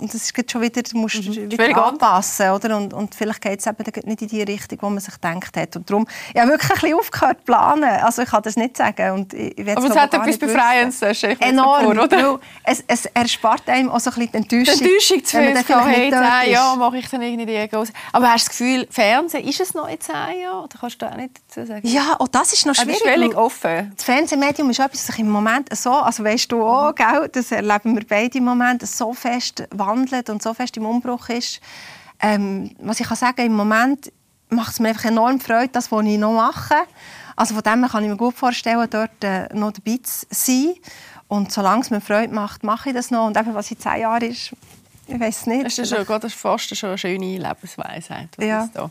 [0.00, 2.76] und das ist schon wieder, du musst Völlig wieder anpassen, oder?
[2.76, 5.76] Und, und vielleicht geht es eben nicht in die Richtung, wo man sich gedacht hat.
[5.76, 7.84] Und darum, ich habe wirklich ein bisschen aufgehört zu planen.
[7.84, 9.12] Also ich kann das nicht sagen.
[9.12, 10.38] Und ich, ich Aber es hat etwas.
[10.38, 12.40] Befreiendes, stelle ich mir Enorm, vor, oder?
[12.64, 14.86] es, es erspart einem auch so ein bisschen die Die Enttäuschung.
[14.86, 16.52] Enttäuschung zu vielleicht hey, nicht in dort zehn ist.
[16.54, 17.92] Jahren mache ich dann irgendwie die große.
[18.12, 20.64] Aber hast du das Gefühl, Fernsehen, ist es noch in zehn Jahren?
[20.64, 21.86] Oder kannst du da auch nicht dazu sagen?
[21.86, 23.00] Ja, auch das ist noch Ah, das schwierig.
[23.00, 23.92] ist völlig offen.
[23.96, 27.52] Das Fernsehmedium ist etwas, das sich im Moment so, also weißt du auch, gell, das
[27.52, 31.60] erleben wir beide im Moment, so fest wandelt und so fest im Umbruch ist.
[32.20, 34.12] Ähm, was ich kann sagen, im Moment
[34.48, 36.76] macht es mir einfach enorm Freude, das, was ich noch mache.
[37.36, 40.74] Also von dem kann ich mir gut vorstellen, dort äh, noch dabei zu sein.
[41.26, 43.26] Und solange es mir Freude macht, mache ich das noch.
[43.26, 44.52] Und eben, was in zehn Jahren ist,
[45.06, 45.64] ich weiß es nicht.
[45.66, 48.66] Das ist schon, das ist fast schon eine schöne Lebensweisheit, die Ja.
[48.66, 48.90] du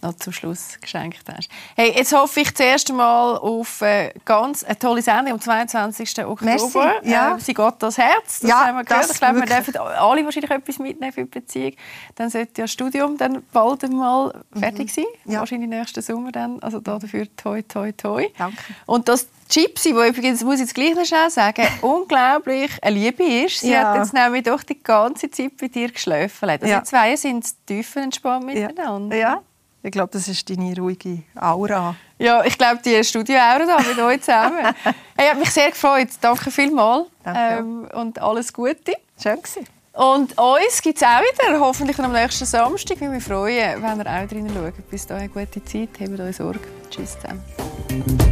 [0.00, 1.48] da noch zum Schluss geschenkt hast.
[1.76, 6.24] Hey, jetzt hoffe ich zuerst einmal auf äh, ganz eine tolle Sendung am 22.
[6.24, 6.44] Oktober.
[6.44, 7.36] Merci, ja.
[7.36, 9.04] Äh, sie geht das Herz, das Ja, haben wir gehört.
[9.04, 11.72] das Ich glaube, wir dürfen alle wahrscheinlich etwas mitnehmen für die Beziehung.
[12.14, 15.04] Dann sollte ja das Studium dann bald einmal fertig sein.
[15.24, 15.32] Mhm.
[15.32, 15.40] Ja.
[15.40, 16.60] Wahrscheinlich nächsten Sommer dann.
[16.62, 18.26] Also da dafür toi, toi, toi.
[18.38, 18.56] Danke.
[18.86, 23.22] Und das Gypsy, wo übrigens, muss ich jetzt gleich noch schnell sagen, unglaublich eine Liebe
[23.24, 23.60] ist.
[23.60, 23.88] Sie Ja.
[23.92, 26.48] hat jetzt nämlich doch die ganze Zeit bei dir geschlafen.
[26.48, 26.78] Also Ja.
[26.80, 29.16] die zwei sind tiefenentspannt miteinander.
[29.16, 29.42] Ja.
[29.82, 31.94] Ich glaube, das ist deine ruhige Aura.
[32.18, 34.58] Ja, ich glaube, die Studioaura da mit euch zusammen.
[35.16, 36.08] hey, hat mich sehr gefreut.
[36.20, 37.06] Danke vielmals.
[37.24, 38.92] Danke Ähm, und alles Gute.
[39.22, 39.66] Schön gewesen.
[39.94, 43.00] Und uns gibt es auch wieder, hoffentlich am nächsten Samstag.
[43.00, 44.90] Wir freuen, wenn ihr auch drin schaut.
[44.90, 45.88] Bis dahin, gute Zeit.
[45.98, 46.60] Habt euch Sorge.
[46.90, 48.29] Tschüss zusammen.